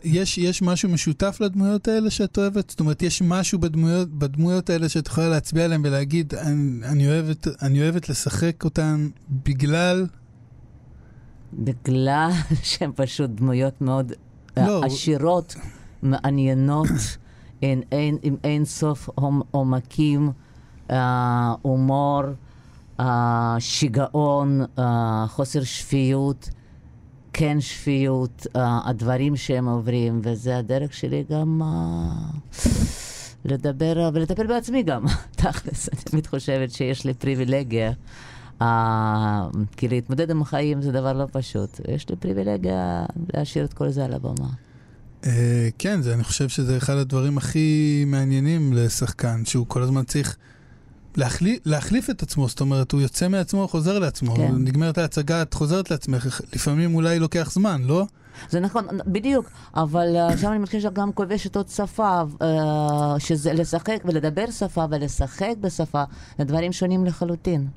[0.04, 2.69] יש, יש משהו משותף לדמויות האלה שאת אוהבת?
[2.69, 7.47] זאת אומרת, יש משהו בדמויות, בדמויות האלה שאת יכולה להצביע עליהן ולהגיד, אני, אני, אוהבת,
[7.62, 10.08] אני אוהבת לשחק אותן בגלל...
[11.54, 12.32] בגלל
[12.63, 14.12] שהן פשוט דמויות מאוד
[14.58, 14.84] לא.
[14.86, 15.56] עשירות,
[16.02, 16.88] מעניינות,
[17.62, 20.32] עם אין, עם אין סוף עומ- עומקים,
[20.91, 22.21] אה, הומור,
[23.00, 26.50] אה, שיגעון, אה, חוסר שפיות,
[27.39, 32.67] כן שפיות, אה, הדברים שהם עוברים, וזה הדרך שלי גם אה,
[33.45, 35.89] לדבר, ולטפל בעצמי גם, תכלס.
[35.89, 37.91] אני תמיד חושבת שיש לי פריבילגיה.
[38.62, 39.47] אה,
[39.78, 41.82] כי להתמודד עם החיים זה דבר לא פשוט.
[41.88, 44.50] יש לי פריבילגיה להשאיר את כל זה על הבמה.
[45.26, 50.38] אה, כן, זה, אני חושב שזה אחד הדברים הכי מעניינים לשחקן, שהוא כל הזמן צריך
[51.17, 54.36] להחליף, להחליף את עצמו, זאת אומרת, הוא יוצא מעצמו, חוזר לעצמו.
[54.36, 54.56] כן.
[54.56, 58.06] נגמרת ההצגה, את חוזרת לעצמך, לפעמים אולי לוקח זמן, לא?
[58.49, 63.97] זה נכון, בדיוק, אבל אה, שם אני מרגישה שגם כובשת עוד שפה, אה, שזה לשחק
[64.06, 66.03] ולדבר שפה ולשחק בשפה,
[66.38, 67.67] זה דברים שונים לחלוטין.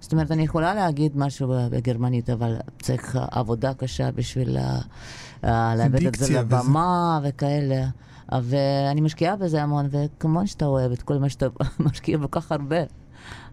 [0.00, 4.56] זאת אומרת, אני יכולה להגיד משהו בגרמנית, אבל צריך עבודה קשה בשביל
[5.44, 6.56] אה, להביא את זה דיקציה וזה.
[6.56, 7.86] לבמה וכאלה.
[8.42, 11.46] ואני משקיעה בזה המון, וכמובן שאתה אוהב את כל מה שאתה
[11.86, 12.76] משקיע בו כך הרבה.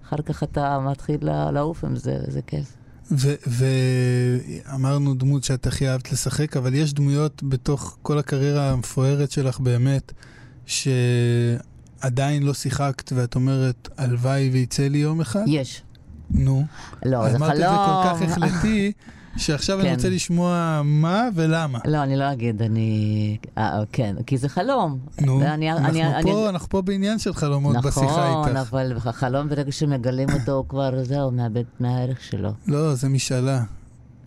[0.06, 1.18] אחר כך אתה מתחיל
[1.52, 2.78] לעוף עם זה, וזה כיף.
[3.48, 10.14] ואמרנו דמות שאת הכי אהבת לשחק, אבל יש דמויות בתוך כל הקריירה המפוארת שלך באמת,
[10.66, 15.44] שעדיין לא שיחקת, ואת אומרת, הלוואי ויצא לי יום אחד?
[15.48, 15.82] יש.
[16.32, 16.66] נו.
[17.06, 17.44] לא, זה חלום.
[17.44, 18.92] אמרת את זה כל כך החלטי,
[19.38, 19.96] שעכשיו אני כן.
[19.96, 21.80] רוצה לשמוע מה ולמה.
[21.86, 23.38] לא, אני לא אגיד, אני...
[23.58, 25.00] אה, כן, כי זה חלום.
[25.22, 28.60] נו, ואני- אנחנו אני- אני- פה- אנחנו פה בעניין של חלומות בשיחה נכון, איתך.
[28.70, 32.50] אבל החלום ברגע שמגלים אותו, הוא כבר, זהו, מאבד מהערך שלו.
[32.68, 33.62] לא, זה משאלה.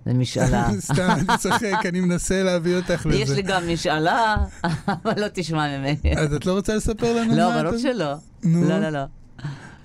[0.07, 0.69] זה משאלה.
[0.81, 3.17] סתם, אני צוחק, אני מנסה להביא אותך לזה.
[3.19, 4.37] יש לי גם משאלה,
[5.05, 6.15] אבל לא תשמע ממני.
[6.17, 8.13] אז את לא רוצה לספר לנו לא, מה ברור את- שלא.
[8.45, 8.69] נו.
[8.69, 9.01] לא, לא, לא.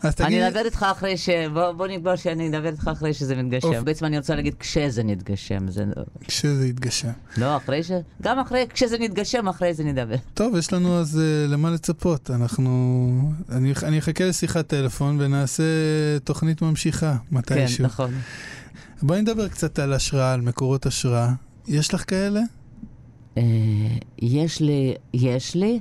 [0.02, 1.30] אז תגידי, אני אדבר איתך אחרי ש...
[1.54, 3.44] בוא בוא נקבע שאני אדבר איתך אחרי שזה אוף.
[3.44, 3.86] מתגשם.
[3.86, 5.72] בעצם אני רוצה להגיד כשזה נתגשם.
[5.72, 7.12] זה לא- כשזה יתגשם.
[7.38, 7.92] לא, אחרי ש...
[8.22, 10.16] גם אחרי, כשזה נתגשם, אחרי זה נדבר.
[10.34, 12.32] טוב, יש לנו אז uh, למה לצפות.
[12.32, 13.32] אנחנו...
[13.52, 15.64] אני, אני אחכה לשיחת טלפון ונעשה
[16.24, 17.86] תוכנית ממשיכה כן, מתישהו.
[17.86, 18.12] נכון.
[19.02, 21.30] בואי נדבר קצת על השראה, על מקורות השראה.
[21.68, 22.42] יש לך כאלה?
[23.38, 23.44] אה,
[24.22, 25.80] יש לי, יש לי,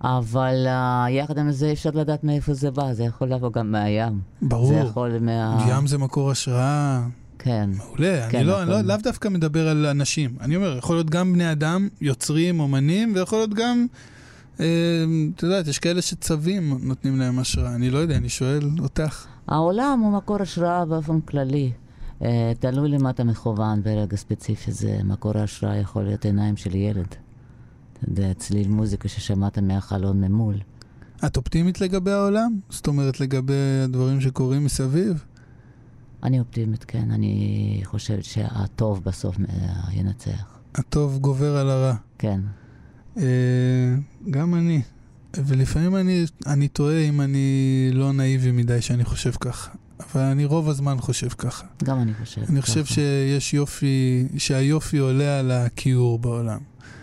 [0.00, 4.20] אבל אה, יחד עם זה אפשר לדעת מאיפה זה בא, זה יכול לבוא גם מהים.
[4.42, 4.68] ברור.
[4.68, 5.66] זה יכול מה...
[5.68, 7.02] ים זה מקור השראה.
[7.38, 7.70] כן.
[7.76, 8.68] מעולה, כן, אני לא, נכון.
[8.68, 10.36] לא, לאו דווקא מדבר על אנשים.
[10.40, 13.86] אני אומר, יכול להיות גם בני אדם, יוצרים, אומנים, ויכול להיות גם,
[14.60, 14.66] אה,
[15.34, 17.74] את יודעת, יש כאלה שצווים נותנים להם השראה.
[17.74, 19.26] אני לא יודע, אני שואל אותך.
[19.48, 21.72] העולם הוא מקור השראה באופן כללי.
[22.22, 27.14] אה, תלוי למה אתה מכוון ברגע ספציפי, זה מקור ההשראה יכול להיות עיניים של ילד.
[27.98, 30.54] אתה יודע, צליל מוזיקה ששמעת מהחלון ממול.
[31.26, 32.58] את אופטימית לגבי העולם?
[32.70, 35.24] זאת אומרת, לגבי הדברים שקורים מסביב?
[36.22, 39.36] אני אופטימית, כן, אני חושבת שהטוב בסוף
[39.92, 40.44] ינצח.
[40.74, 41.94] הטוב גובר על הרע.
[42.18, 42.40] כן.
[43.16, 43.94] אה,
[44.30, 44.82] גם אני.
[45.36, 49.70] ולפעמים אני, אני טועה אם אני לא נאיבי מדי שאני חושב ככה.
[50.00, 51.66] אבל אני רוב הזמן חושב ככה.
[51.84, 52.94] גם אני חושבת אני חושב ככה.
[52.94, 56.58] שיש יופי, שהיופי עולה על הכיעור בעולם.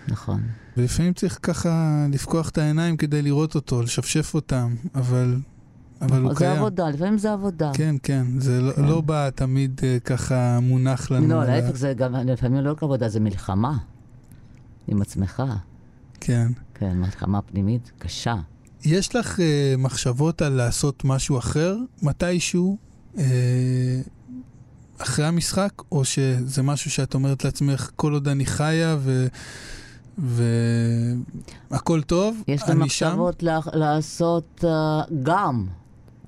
[0.08, 0.42] נכון.
[0.78, 5.36] ולפעמים צריך ככה לפקוח את העיניים כדי לראות אותו, לשפשף אותם, אבל,
[6.02, 6.58] אבל הוא זה קיים.
[6.58, 7.72] עבודה, לפעמים זה עבודה.
[7.74, 8.84] כן, כן, זה לא, כן.
[8.84, 11.28] לא בא תמיד אה, ככה מונח לנו.
[11.28, 13.78] לא, להפך, זה גם, לפעמים לא רק עבודה, זה מלחמה.
[14.88, 15.44] עם עצמך.
[16.20, 16.48] כן.
[16.74, 18.36] כן, מלחמה פנימית קשה.
[18.86, 22.78] יש לך אה, מחשבות על לעשות משהו אחר מתישהו,
[23.18, 23.24] אה,
[25.04, 29.28] אחרי המשחק, או שזה משהו שאת אומרת לעצמך, כל עוד אני חיה ו...
[31.72, 33.08] והכל טוב, יש לי אני שם?
[33.08, 35.66] מחשבות לה- לעשות אה, גם,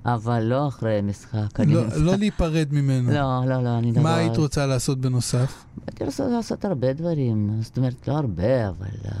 [0.06, 1.60] אבל לא אחרי משחק.
[1.60, 3.10] אני- לא, לא להיפרד ממנו.
[3.12, 4.02] לא, לא, לא, אני לא...
[4.02, 5.64] מה היית רוצה לעשות בנוסף?
[5.86, 8.86] הייתי רוצה לעשות הרבה דברים, זאת אומרת, לא הרבה, אבל...
[9.04, 9.12] אה,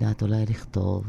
[0.00, 1.04] יודעת, אולי לכתוב.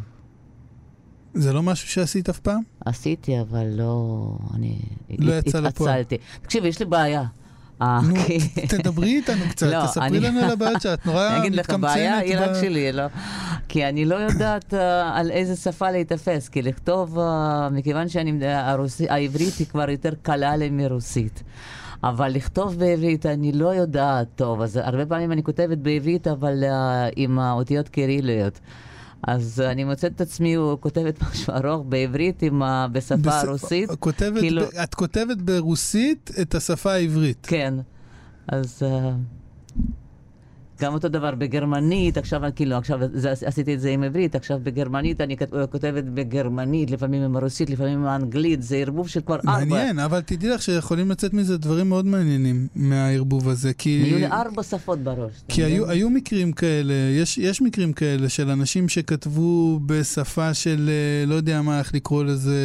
[1.33, 2.61] זה לא משהו שעשית אף פעם?
[2.85, 4.27] עשיתי, אבל לא...
[4.55, 4.79] אני...
[5.19, 5.89] לא הת- יצא לפועל.
[5.91, 6.17] התעצלתי.
[6.41, 7.23] תקשיב, יש לי בעיה.
[7.81, 8.13] אה, נו,
[8.69, 11.89] תדברי איתנו קצת, לא, תספרי אני- לנו על הבעיות שאת נורא אני אגיד לך, מתקמצנת.
[11.91, 13.03] הבעיה היא רק שלי, לא?
[13.67, 19.67] כי אני לא יודעת אה, על איזה שפה להיתפס, כי לכתוב, אה, מכיוון שהעברית היא
[19.67, 21.43] כבר יותר קלה לי מרוסית.
[22.03, 27.07] אבל לכתוב בעברית אני לא יודעת טוב, אז הרבה פעמים אני כותבת בעברית, אבל אה,
[27.15, 28.59] עם האותיות קריליות.
[29.27, 33.89] אז אני מוצאת את עצמי כותבת משהו ארוך בעברית עם, ה- בשפה בס- הרוסית.
[33.99, 37.45] כותבת כאילו- את כותבת ברוסית את השפה העברית.
[37.49, 37.73] כן.
[38.47, 39.11] אז אה,
[40.81, 45.21] גם אותו דבר בגרמנית, עכשיו כאילו, עכשיו זה, עשיתי את זה עם עברית, עכשיו בגרמנית
[45.21, 45.37] אני
[45.71, 49.65] כותבת בגרמנית, לפעמים עם הרוסית, לפעמים עם האנגלית, זה ערבוב של כבר ארבע.
[49.65, 54.01] מעניין, אבל תדעי לך שיכולים לצאת מזה דברים מאוד מעניינים מהערבוב הזה, כי...
[54.01, 55.33] נהיו לי ארבע שפות בראש.
[55.47, 55.63] כי?
[55.63, 61.35] היו, היו מקרים כאלה, יש, יש מקרים כאלה של אנשים שכתבו בשפה של, אה, לא
[61.35, 62.57] יודע מה, איך לקרוא לזה,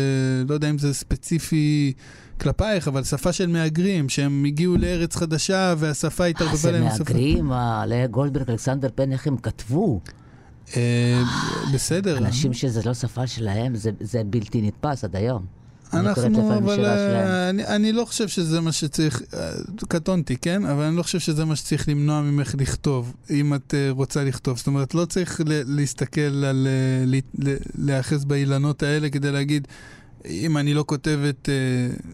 [0.49, 1.93] לא יודע אם זה ספציפי
[2.41, 6.89] כלפייך, אבל שפה של מהגרים, שהם הגיעו לארץ חדשה והשפה אה, התערבבה זה להם.
[6.89, 7.05] בשפה.
[7.05, 10.01] מהגרים, אה, לאה גולדברג, אלכסנדר פן, איך הם כתבו.
[10.77, 11.23] אה,
[11.75, 12.19] בסדר.
[12.19, 15.59] אנשים שזה לא שפה שלהם, זה, זה בלתי נתפס עד היום.
[15.93, 17.51] אנחנו, אבל אה.
[17.51, 19.51] אני, אני לא חושב שזה מה שצריך, אה,
[19.89, 20.67] קטונתי, כן?
[20.67, 24.59] אבל אני לא חושב שזה מה שצריך למנוע ממך לכתוב, אם את אה, רוצה לכתוב.
[24.59, 29.69] זאת אומרת, לא צריך ל- להסתכל על, אה, להיאחז באילנות האלה כדי להגיד,
[30.27, 31.55] אם אני לא כותבת אה,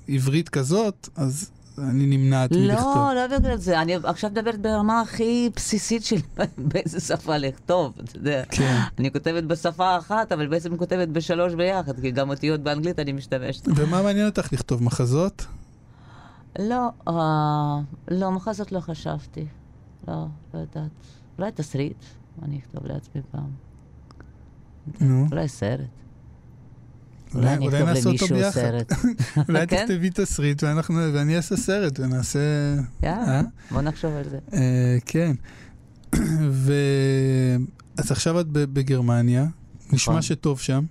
[0.08, 2.96] עברית כזאת, אז אני נמנעת מלכתוב.
[2.96, 3.82] לא, לא בגלל זה.
[3.82, 6.16] אני עכשיו מדברת ברמה הכי בסיסית של
[6.68, 8.42] באיזה שפה לכתוב, אתה יודע.
[8.50, 8.80] כן.
[8.98, 13.68] אני כותבת בשפה אחת, אבל בעצם כותבת בשלוש ביחד, כי גם אותיות באנגלית אני משתמשת.
[13.76, 14.82] ומה מעניין אותך לכתוב?
[14.82, 15.46] מחזות?
[16.58, 19.46] לא, אה, לא, מחזות לא חשבתי.
[20.08, 20.90] לא, לא יודעת.
[21.38, 22.04] אולי תסריט,
[22.42, 23.50] אני אכתוב לעצמי פעם.
[25.00, 26.03] נו, אולי סרט.
[27.34, 28.60] אולי, אולי אני אולי אכתוב נעשה אותו למישהו ביחד.
[28.60, 28.92] סרט.
[29.48, 29.86] אולי כן?
[29.86, 32.38] תכתבי תסריט ואנחנו, ואני אעשה סרט ונעשה...
[33.02, 33.42] יאללה, אה?
[33.70, 34.38] בוא נחשוב על זה.
[34.52, 35.32] אה, כן.
[36.50, 36.72] ו...
[37.98, 39.46] אז עכשיו את בגרמניה,
[39.92, 40.22] נשמע נכון.
[40.22, 40.84] שטוב שם,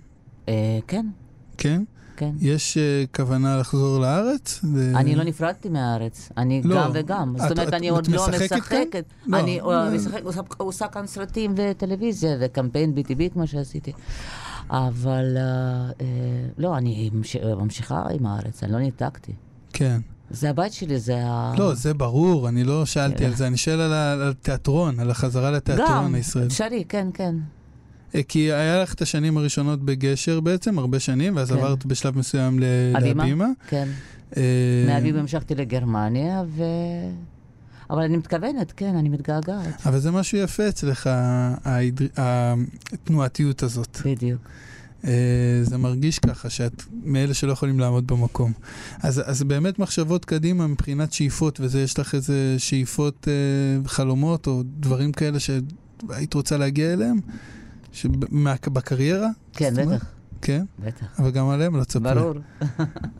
[0.48, 1.06] אה, כן,
[1.58, 1.82] כן?
[2.16, 2.30] כן.
[2.40, 4.60] יש אה, כוונה לחזור לארץ?
[4.74, 4.92] ו...
[4.96, 6.76] אני לא נפרדתי מהארץ, אני לא.
[6.76, 7.34] גם וגם.
[7.38, 9.04] זאת את- אומרת, את- אני את עוד לא משחקת.
[9.26, 9.38] לא.
[9.40, 9.60] אני.
[9.96, 13.92] משחק- עושה- עושה כאן סרטים וטלוויזיה וקמפיין BTV כמו שעשיתי.
[14.70, 15.42] אבל אה,
[16.00, 16.06] אה,
[16.58, 19.32] לא, אני ממש- ממשיכה עם הארץ, אני לא ניתקתי.
[19.72, 20.00] כן.
[20.30, 21.54] זה הבית שלי, זה ה...
[21.58, 23.24] לא, זה ברור, אני לא שאלתי.
[23.24, 23.92] על זה, אני שואל על
[24.30, 26.46] התיאטרון, על החזרה לתיאטרון גם, הישראלי.
[26.46, 27.34] אפשרי, כן, כן.
[28.14, 31.56] אה, כי היה לך את השנים הראשונות בגשר בעצם, הרבה שנים, ואז כן.
[31.58, 32.58] עברת בשלב מסוים?
[32.58, 33.46] להבימה.
[33.68, 33.88] כן.
[34.36, 34.42] אה,
[34.86, 36.62] מהביב המשכתי לגרמניה, ו...
[37.90, 39.86] אבל אני מתכוונת, כן, אני מתגעגעת.
[39.86, 41.10] אבל זה משהו יפה אצלך,
[41.64, 42.08] ההידר-
[42.92, 44.00] התנועתיות הזאת.
[44.04, 44.40] בדיוק.
[45.04, 45.10] אה,
[45.62, 48.52] זה מרגיש ככה, שאת מאלה שלא יכולים לעמוד במקום.
[49.02, 53.32] אז, אז באמת מחשבות קדימה מבחינת שאיפות, וזה, יש לך איזה שאיפות, אה,
[53.88, 57.20] חלומות או דברים כאלה שהיית רוצה להגיע אליהם?
[57.92, 59.28] שבקריירה?
[59.52, 59.74] כן?
[59.76, 60.04] בטח.
[60.44, 60.64] כן?
[60.78, 61.06] בטח.
[61.18, 62.14] אבל גם עליהם לא תספרי.
[62.14, 62.34] ברור.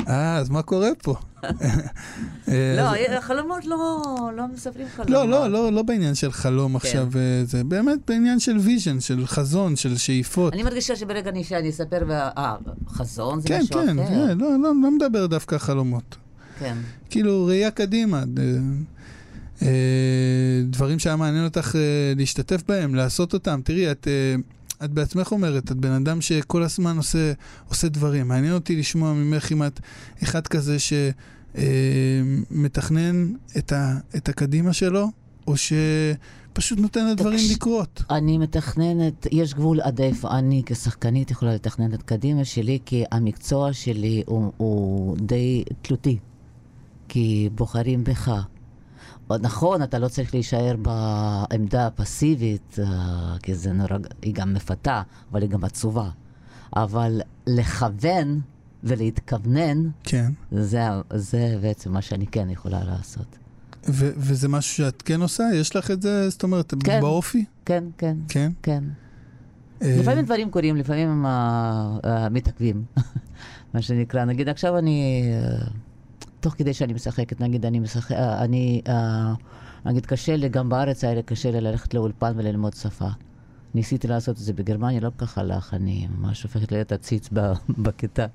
[0.09, 1.15] אה, אז מה קורה פה?
[1.45, 4.03] אה, לא, אז- החלומות לא
[4.37, 5.11] לא מספרים חלומות.
[5.11, 9.27] לא, לא, לא, לא בעניין של חלום עכשיו, אה, זה באמת בעניין של vision, של
[9.27, 10.53] חזון, של שאיפות.
[10.53, 12.57] אני מרגישה שברגע אני שאני אספר, אה,
[12.89, 14.09] חזון זה כן, משהו כן, אחר.
[14.09, 16.17] כן, לא, לא, לא מדבר דווקא חלומות.
[16.59, 16.77] כן.
[17.11, 18.19] כאילו, ראייה קדימה.
[18.39, 18.45] אה,
[19.63, 19.69] אה,
[20.67, 21.81] דברים שהיה מעניין אותך אה,
[22.17, 23.61] להשתתף בהם, לעשות אותם.
[23.65, 24.35] תראי, את, אה,
[24.85, 27.33] את בעצמך אומרת, את בן אדם שכל הזמן עושה,
[27.69, 28.29] עושה דברים.
[28.29, 29.81] מעניין אותי לשמוע ממך אם את
[30.23, 30.77] אחד כזה
[32.51, 35.09] שמתכנן את, ה, את הקדימה שלו,
[35.47, 38.03] או שפשוט נותן לדברים תקש- לקרות.
[38.11, 43.73] אני מתכננת, יש גבול עד איפה אני כשחקנית יכולה לתכנן את קדימה שלי, כי המקצוע
[43.73, 46.19] שלי הוא, הוא די תלותי.
[47.09, 48.31] כי בוחרים בך.
[49.31, 55.43] נכון, אתה לא צריך להישאר בעמדה הפסיבית, אה, כי זה נורא, היא גם מפתה, אבל
[55.43, 56.09] היא גם עצובה.
[56.77, 58.41] אבל לכוון
[58.85, 60.33] ולהתכוונן, כן.
[60.53, 60.81] זה,
[61.15, 63.39] זה בעצם מה שאני כן יכולה לעשות.
[63.89, 65.45] ו- וזה משהו שאת כן עושה?
[65.55, 67.01] יש לך את זה, זאת אומרת, כן.
[67.01, 67.45] באופי?
[67.65, 68.53] כן, כן, כן.
[68.63, 68.85] כן.
[69.83, 72.85] אה, לפעמים דברים קורים, לפעמים הם אה, אה, מתעכבים,
[73.75, 74.25] מה שנקרא.
[74.25, 75.67] נגיד עכשיו אני, אה,
[76.45, 79.33] תוך כדי שאני משחקת, נגיד אני משחק, אה, אני, אה,
[79.85, 83.09] נגיד קשה לי, גם בארץ היה לי קשה לי ללכת לאולפן וללמוד שפה.
[83.75, 87.29] ניסיתי לעשות את זה בגרמניה, לא כל כך הלך, אני ממש הופכת להיות עציץ
[87.85, 88.27] בכיתה.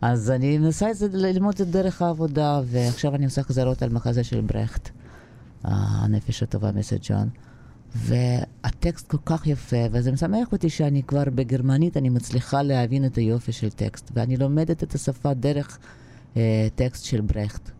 [0.00, 3.90] אז אני מנסה את זה, ללמוד את זה דרך העבודה, ועכשיו אני עושה חזרות על
[3.90, 4.90] מחזה של ברכט,
[5.64, 7.28] הנפש הטובה מסג'אן.
[7.94, 13.52] והטקסט כל כך יפה, וזה משמח אותי שאני כבר בגרמנית, אני מצליחה להבין את היופי
[13.52, 15.78] של טקסט, ואני לומדת את השפה דרך
[16.74, 17.70] טקסט של ברכט.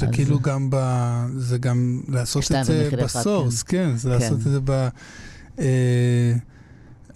[0.00, 0.76] זה כאילו גם ב...
[1.36, 4.14] זה גם לעשות את זה בסורס, כן, זה כן.
[4.14, 4.88] לעשות את זה ב...
[5.58, 6.34] אה,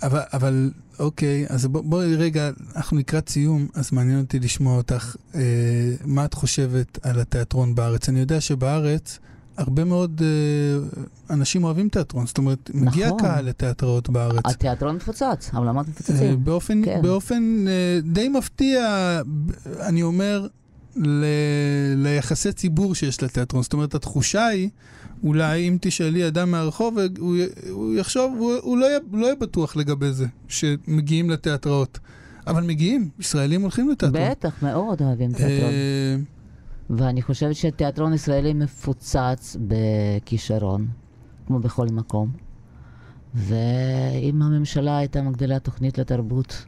[0.03, 5.16] אבל, אבל אוקיי, אז בוא- בואי רגע, אנחנו לקראת סיום, אז מעניין אותי לשמוע אותך,
[5.35, 5.40] אה,
[6.05, 8.09] מה את חושבת על התיאטרון בארץ?
[8.09, 9.18] אני יודע שבארץ
[9.56, 11.00] הרבה מאוד אה,
[11.34, 13.18] אנשים אוהבים תיאטרון, זאת אומרת, מגיע נכון.
[13.18, 14.42] קהל לתיאטראות בארץ.
[14.44, 16.44] התיאטרון מפוצץ, האולמות אה, מפוצצים.
[16.44, 17.02] באופן, כן.
[17.02, 18.80] באופן אה, די מפתיע,
[19.80, 20.46] אני אומר,
[20.96, 21.24] ל,
[21.96, 23.62] ליחסי ציבור שיש לתיאטרון.
[23.62, 24.68] זאת אומרת, התחושה היא,
[25.24, 27.36] אולי אם תשאלי אדם מהרחוב, הוא,
[27.70, 31.98] הוא יחשוב, הוא, הוא לא, יהיה, לא יהיה בטוח לגבי זה, שמגיעים לתיאטראות.
[32.46, 34.30] אבל מגיעים, ישראלים הולכים לתיאטרון.
[34.30, 35.70] בטח, מאוד אוהבים תיאטרון.
[35.70, 36.16] אה,
[36.90, 40.88] ואני חושבת שהתיאטרון הישראלי מפוצץ בכישרון,
[41.46, 42.31] כמו בכל מקום.
[43.35, 46.64] ואם הממשלה הייתה מגדילה תוכנית לתרבות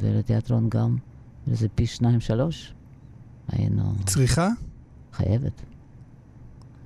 [0.00, 0.96] ולתיאטרון גם,
[1.50, 2.74] איזה פי שניים, שלוש,
[3.48, 3.94] היינו...
[4.06, 4.48] צריכה?
[5.12, 5.62] חייבת.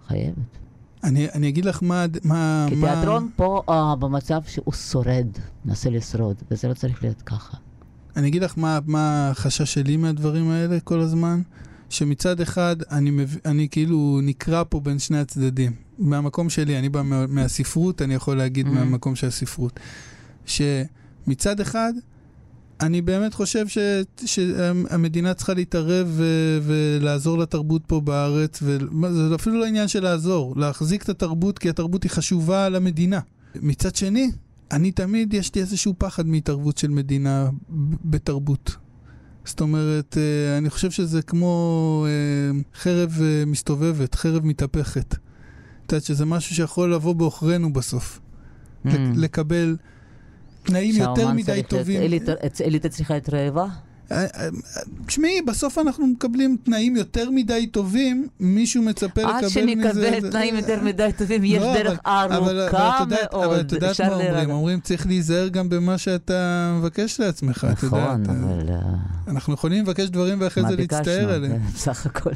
[0.06, 0.58] חייבת.
[1.04, 2.06] אני, אני אגיד לך מה...
[2.24, 5.26] מה כי מה- תיאטרון פה uh, במצב שהוא שורד,
[5.64, 7.56] מנסה לשרוד, וזה לא צריך להיות ככה.
[8.16, 11.42] אני אגיד לך מה, מה החשש שלי מהדברים האלה כל הזמן,
[11.90, 13.36] שמצד אחד אני, מב...
[13.44, 15.72] אני כאילו נקרע פה בין שני הצדדים.
[15.98, 17.26] מהמקום שלי, אני בא מה...
[17.26, 18.70] מהספרות, אני יכול להגיד Mhm.
[18.70, 19.80] מהמקום של הספרות.
[20.46, 21.92] שמצד אחד,
[22.80, 23.78] אני באמת חושב ש...
[24.24, 26.24] שהמדינה צריכה להתערב ו...
[26.62, 32.02] ולעזור לתרבות פה בארץ, וזה אפילו לא עניין של לעזור, להחזיק את התרבות, כי התרבות
[32.02, 33.20] היא חשובה למדינה.
[33.54, 34.30] מצד שני,
[34.70, 37.50] אני תמיד, יש לי איזשהו פחד מהתערבות של מדינה
[38.04, 38.76] בתרבות.
[39.46, 45.12] זאת אומרת, אה, אני חושב שזה כמו אה, חרב אה, מסתובבת, חרב מתהפכת.
[45.86, 48.20] את יודעת שזה משהו שיכול לבוא בעוכרינו בסוף.
[48.20, 48.88] Mm.
[48.88, 49.76] לק- לקבל
[50.62, 52.00] תנאים יותר מדי צריך להיות- טובים.
[52.02, 52.32] אליטה-
[52.64, 53.66] אליטה צריכה להיות רעבה?
[54.12, 54.48] אה, אה, אה,
[55.06, 59.50] תשמעי, בסוף אנחנו מקבלים תנאים יותר מדי טובים, מישהו מצפה לקבל עד מזה...
[59.50, 63.44] שנקבל זה- תנאים יותר מדי טובים, יש לא, דרך ארוכה מאוד.
[63.44, 64.50] אבל את יודעת מה אומרים?
[64.50, 68.20] אומרים צריך להיזהר גם במה שאתה מבקש לעצמך, את יודעת.
[68.20, 68.68] נכון, אה, אבל...
[68.68, 68.80] אה,
[69.28, 71.30] אנחנו יכולים לבקש דברים ואחרי מה זה להצטער ביקשנו?
[71.30, 71.58] עליהם.
[71.60, 72.30] כן, בסך הכל.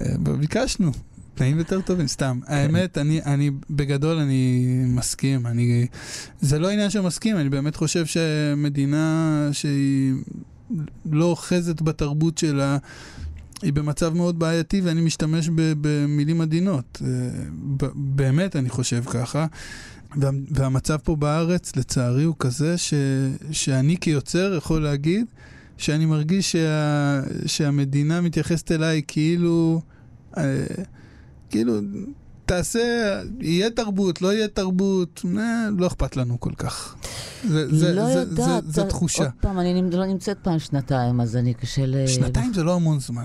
[0.00, 0.90] אה, ביקשנו.
[1.34, 2.40] תנאים יותר טובים, סתם.
[2.46, 5.46] האמת, אני, אני בגדול אני מסכים.
[5.46, 5.86] אני,
[6.40, 10.14] זה לא עניין של מסכים, אני באמת חושב שמדינה שהיא
[11.12, 12.78] לא אוחזת בתרבות שלה,
[13.62, 15.48] היא במצב מאוד בעייתי, ואני משתמש
[15.80, 17.02] במילים עדינות.
[17.04, 17.08] אה,
[17.94, 19.46] באמת, אני חושב ככה.
[20.16, 22.94] וה, והמצב פה בארץ, לצערי, הוא כזה ש,
[23.50, 25.26] שאני כיוצר יכול להגיד
[25.76, 29.80] שאני מרגיש שה, שהמדינה מתייחסת אליי כאילו...
[30.38, 30.64] אה,
[31.50, 31.80] כאילו,
[32.56, 36.96] תעשה, יהיה תרבות, לא יהיה תרבות, אה, לא אכפת לנו כל כך.
[37.48, 38.64] זה, זה, לא זה, יודעת.
[38.64, 39.22] זה, זה תחושה.
[39.22, 42.06] עוד פעם, אני לא נמצאת פעם שנתיים, אז אני קשה ל...
[42.06, 43.24] שנתיים זה לא המון זמן.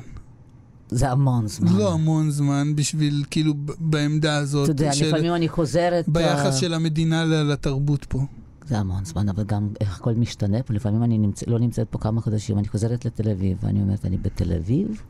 [0.90, 1.74] זה המון זמן.
[1.74, 6.10] לא המון זמן בשביל, כאילו, בעמדה הזאת, אתה יודע, של, לפעמים אני חוזרת...
[6.10, 8.20] ביחס אה, של המדינה לתרבות פה.
[8.68, 10.74] זה המון זמן, אבל גם איך הכל משתנה פה.
[10.74, 14.18] לפעמים אני נמצא, לא נמצאת פה כמה חודשים, אני חוזרת לתל אביב, ואני אומרת, אני
[14.18, 15.02] בתל אביב?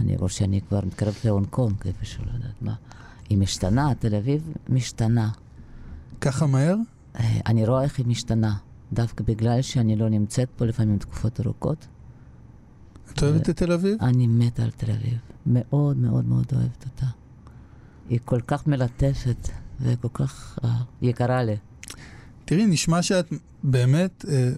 [0.00, 2.74] אני רואה שאני כבר מתקרבת להונג קונג, איפשהו, לא יודעת מה.
[3.32, 5.30] היא משתנה, תל אביב משתנה.
[6.20, 6.76] ככה מהר?
[7.16, 8.56] אה, אני רואה איך היא משתנה,
[8.92, 11.86] דווקא בגלל שאני לא נמצאת פה לפעמים תקופות ארוכות.
[13.12, 13.96] את אוהבת את תל אביב?
[14.00, 15.18] אני מתה על תל אביב.
[15.46, 17.06] מאוד מאוד מאוד אוהבת אותה.
[18.08, 19.48] היא כל כך מלטפת
[19.80, 20.66] וכל כך uh,
[21.02, 21.56] יקרה לי.
[22.44, 24.52] תראי, נשמע שאת באמת, אה,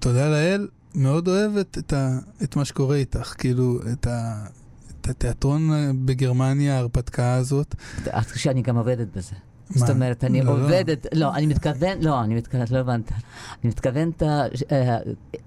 [0.00, 3.34] תודה לאל, מאוד אוהבת את, ה, את מה שקורה איתך.
[3.38, 4.46] כאילו, את, ה,
[5.02, 7.74] את התיאטרון אה, בגרמניה, ההרפתקה הזאת.
[8.08, 9.34] את שאני גם עובדת בזה.
[9.70, 9.78] מה?
[9.78, 10.64] זאת אומרת, אני לא, לא.
[10.64, 13.12] עובדת, לא, אני מתכוון, לא, אני מתכוונת, לא הבנת.
[13.12, 14.98] אני מתכוונת, אה,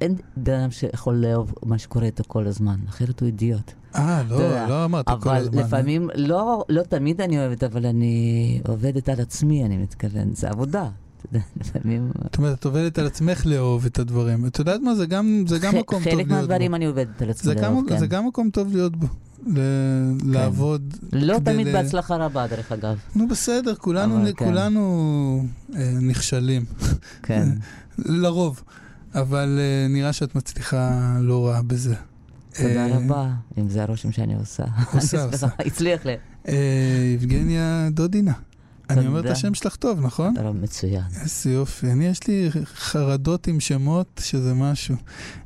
[0.02, 3.72] אין בן אדם שיכול לאהוב מה שקורה איתו כל הזמן, אחרת הוא אידיוט.
[3.96, 4.64] אה, אתה יודע.
[4.64, 5.62] לא, לא אמרת כל אבל הזמן.
[5.62, 10.90] לפעמים, לא, לא תמיד אני אוהבת, אבל אני עובדת על עצמי, אני מתכוון, זה עבודה.
[11.62, 12.12] לפעמים...
[12.24, 14.46] זאת אומרת, את עובדת על עצמך לאהוב את הדברים.
[14.46, 16.34] את יודעת מה, זה גם, זה גם ח- מקום טוב להיות חלק בו.
[16.36, 17.98] מהדברים אני עובדת על עצמי לאהוב, כן.
[17.98, 19.08] זה גם מקום טוב להיות בו.
[19.46, 19.60] ל-
[20.24, 20.94] לעבוד.
[21.14, 22.98] לא תמיד ל- בהצלחה רבה, דרך אגב.
[23.16, 24.46] נו בסדר, כולנו, כן.
[24.46, 26.66] כולנו אה, נכשלים.
[27.24, 27.50] כן.
[27.98, 28.64] לרוב.
[29.16, 30.92] אבל אה, נראה שאת מצליחה
[31.22, 31.96] לא רע בזה.
[32.58, 34.64] תודה אה, רבה, אם זה הרושם שאני עושה.
[34.94, 35.48] עושה, עושה.
[35.60, 36.14] הצליח לי.
[36.48, 36.54] אה,
[37.14, 38.34] יבגניה דודינה.
[38.90, 39.32] אני אומר את תודה.
[39.32, 40.34] השם שלך טוב, נכון?
[40.34, 41.02] אתה לא מצוין.
[41.22, 41.92] איזה יופי.
[41.92, 44.96] אני, יש לי חרדות עם שמות, שזה משהו.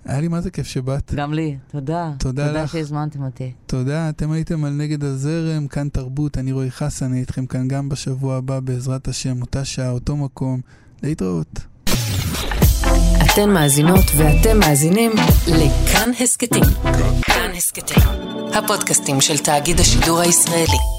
[0.05, 1.13] היה לי מה זה כיף שבאת.
[1.13, 2.11] גם לי, תודה.
[2.19, 2.71] תודה תודה לך.
[2.71, 3.51] שהזמנתם אותי.
[3.65, 7.89] תודה, אתם הייתם על נגד הזרם, כאן תרבות, אני רועי חסן, אני איתכם כאן גם
[7.89, 10.61] בשבוע הבא, בעזרת השם, אותה שעה, אותו מקום.
[11.03, 11.59] להתראות.
[13.25, 15.11] אתן מאזינות ואתם מאזינים
[15.47, 16.63] לכאן הסכתים.
[17.21, 18.03] כאן הסכתים,
[18.53, 20.98] הפודקאסטים של תאגיד השידור הישראלי.